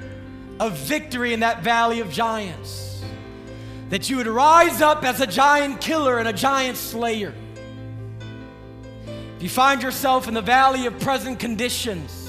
of 0.59 0.73
victory 0.73 1.33
in 1.33 1.39
that 1.39 1.63
valley 1.63 2.01
of 2.01 2.11
giants. 2.11 3.01
That 3.89 4.09
you 4.09 4.17
would 4.17 4.27
rise 4.27 4.81
up 4.81 5.03
as 5.03 5.21
a 5.21 5.27
giant 5.27 5.81
killer 5.81 6.17
and 6.19 6.27
a 6.27 6.33
giant 6.33 6.77
slayer. 6.77 7.33
If 9.37 9.43
you 9.43 9.49
find 9.49 9.81
yourself 9.81 10.27
in 10.27 10.33
the 10.33 10.41
valley 10.41 10.85
of 10.85 10.99
present 10.99 11.39
conditions, 11.39 12.22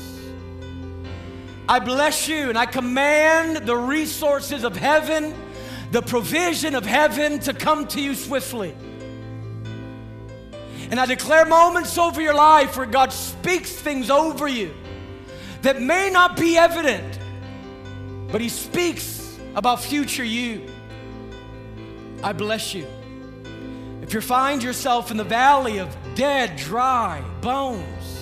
I 1.68 1.78
bless 1.78 2.28
you 2.28 2.48
and 2.50 2.58
I 2.58 2.66
command 2.66 3.66
the 3.66 3.76
resources 3.76 4.64
of 4.64 4.76
heaven, 4.76 5.34
the 5.90 6.02
provision 6.02 6.74
of 6.74 6.84
heaven 6.84 7.38
to 7.40 7.54
come 7.54 7.86
to 7.88 8.00
you 8.00 8.14
swiftly. 8.14 8.74
And 10.90 11.00
I 11.00 11.06
declare 11.06 11.46
moments 11.46 11.96
over 11.96 12.20
your 12.20 12.34
life 12.34 12.76
where 12.76 12.86
God 12.86 13.12
speaks 13.12 13.72
things 13.72 14.10
over 14.10 14.46
you 14.46 14.74
that 15.62 15.80
may 15.80 16.10
not 16.10 16.36
be 16.36 16.58
evident, 16.58 17.18
but 18.30 18.40
He 18.42 18.50
speaks 18.50 19.38
about 19.54 19.80
future 19.80 20.24
you. 20.24 20.68
I 22.22 22.34
bless 22.34 22.74
you. 22.74 22.86
If 24.02 24.12
you 24.12 24.20
find 24.20 24.62
yourself 24.62 25.10
in 25.10 25.16
the 25.16 25.24
valley 25.24 25.78
of 25.78 25.96
dead, 26.14 26.56
dry 26.56 27.24
bones, 27.40 28.13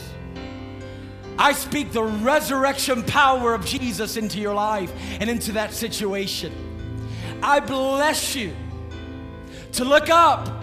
I 1.38 1.52
speak 1.52 1.92
the 1.92 2.02
resurrection 2.02 3.02
power 3.02 3.54
of 3.54 3.64
Jesus 3.64 4.16
into 4.16 4.38
your 4.38 4.54
life 4.54 4.92
and 5.20 5.30
into 5.30 5.52
that 5.52 5.72
situation. 5.72 6.52
I 7.42 7.60
bless 7.60 8.36
you 8.36 8.54
to 9.72 9.84
look 9.84 10.10
up, 10.10 10.62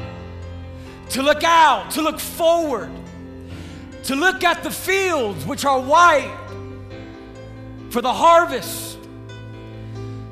to 1.09 1.24
look 1.24 1.43
out, 1.43 1.91
to 1.91 2.01
look 2.01 2.20
forward, 2.20 2.91
to 4.03 4.15
look 4.15 4.43
at 4.43 4.63
the 4.63 4.72
fields 4.72 5.45
which 5.45 5.65
are 5.65 5.80
white 5.80 6.36
for 7.89 8.01
the 8.01 8.13
harvest, 8.13 8.99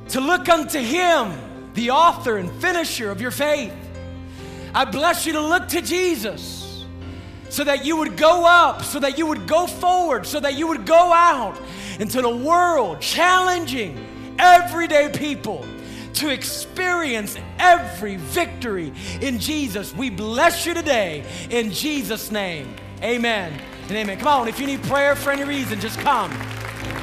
to 0.09 0.21
look 0.21 0.47
unto 0.47 0.79
Him, 0.79 1.33
the 1.73 1.89
author 1.89 2.37
and 2.37 2.51
finisher 2.61 3.11
of 3.11 3.19
your 3.19 3.31
faith. 3.31 3.73
I 4.73 4.85
bless 4.85 5.25
you 5.25 5.33
to 5.33 5.41
look 5.41 5.67
to 5.69 5.81
Jesus 5.81 6.56
so 7.49 7.63
that 7.63 7.85
you 7.85 7.97
would 7.97 8.17
go 8.17 8.45
up, 8.45 8.83
so 8.83 8.99
that 8.99 9.17
you 9.17 9.25
would 9.25 9.47
go 9.47 9.67
forward, 9.67 10.25
so 10.25 10.39
that 10.39 10.55
you 10.55 10.67
would 10.67 10.85
go 10.85 11.13
out 11.13 11.59
into 11.99 12.21
the 12.21 12.35
world, 12.35 13.01
challenging 13.01 14.35
everyday 14.39 15.09
people 15.09 15.65
to 16.13 16.29
experience 16.29 17.37
every 17.59 18.15
victory 18.17 18.91
in 19.21 19.39
Jesus. 19.39 19.93
We 19.93 20.09
bless 20.09 20.65
you 20.65 20.73
today 20.73 21.23
in 21.49 21.71
Jesus' 21.71 22.31
name. 22.31 22.75
Amen 23.03 23.53
and 23.83 23.91
amen. 23.91 24.17
Come 24.17 24.27
on, 24.27 24.47
if 24.47 24.59
you 24.59 24.65
need 24.65 24.81
prayer 24.83 25.15
for 25.15 25.31
any 25.31 25.43
reason, 25.43 25.79
just 25.79 25.99
come. 25.99 26.31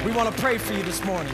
We 0.04 0.10
want 0.10 0.34
to 0.34 0.42
pray 0.42 0.58
for 0.58 0.72
you 0.74 0.82
this 0.82 1.04
morning. 1.04 1.32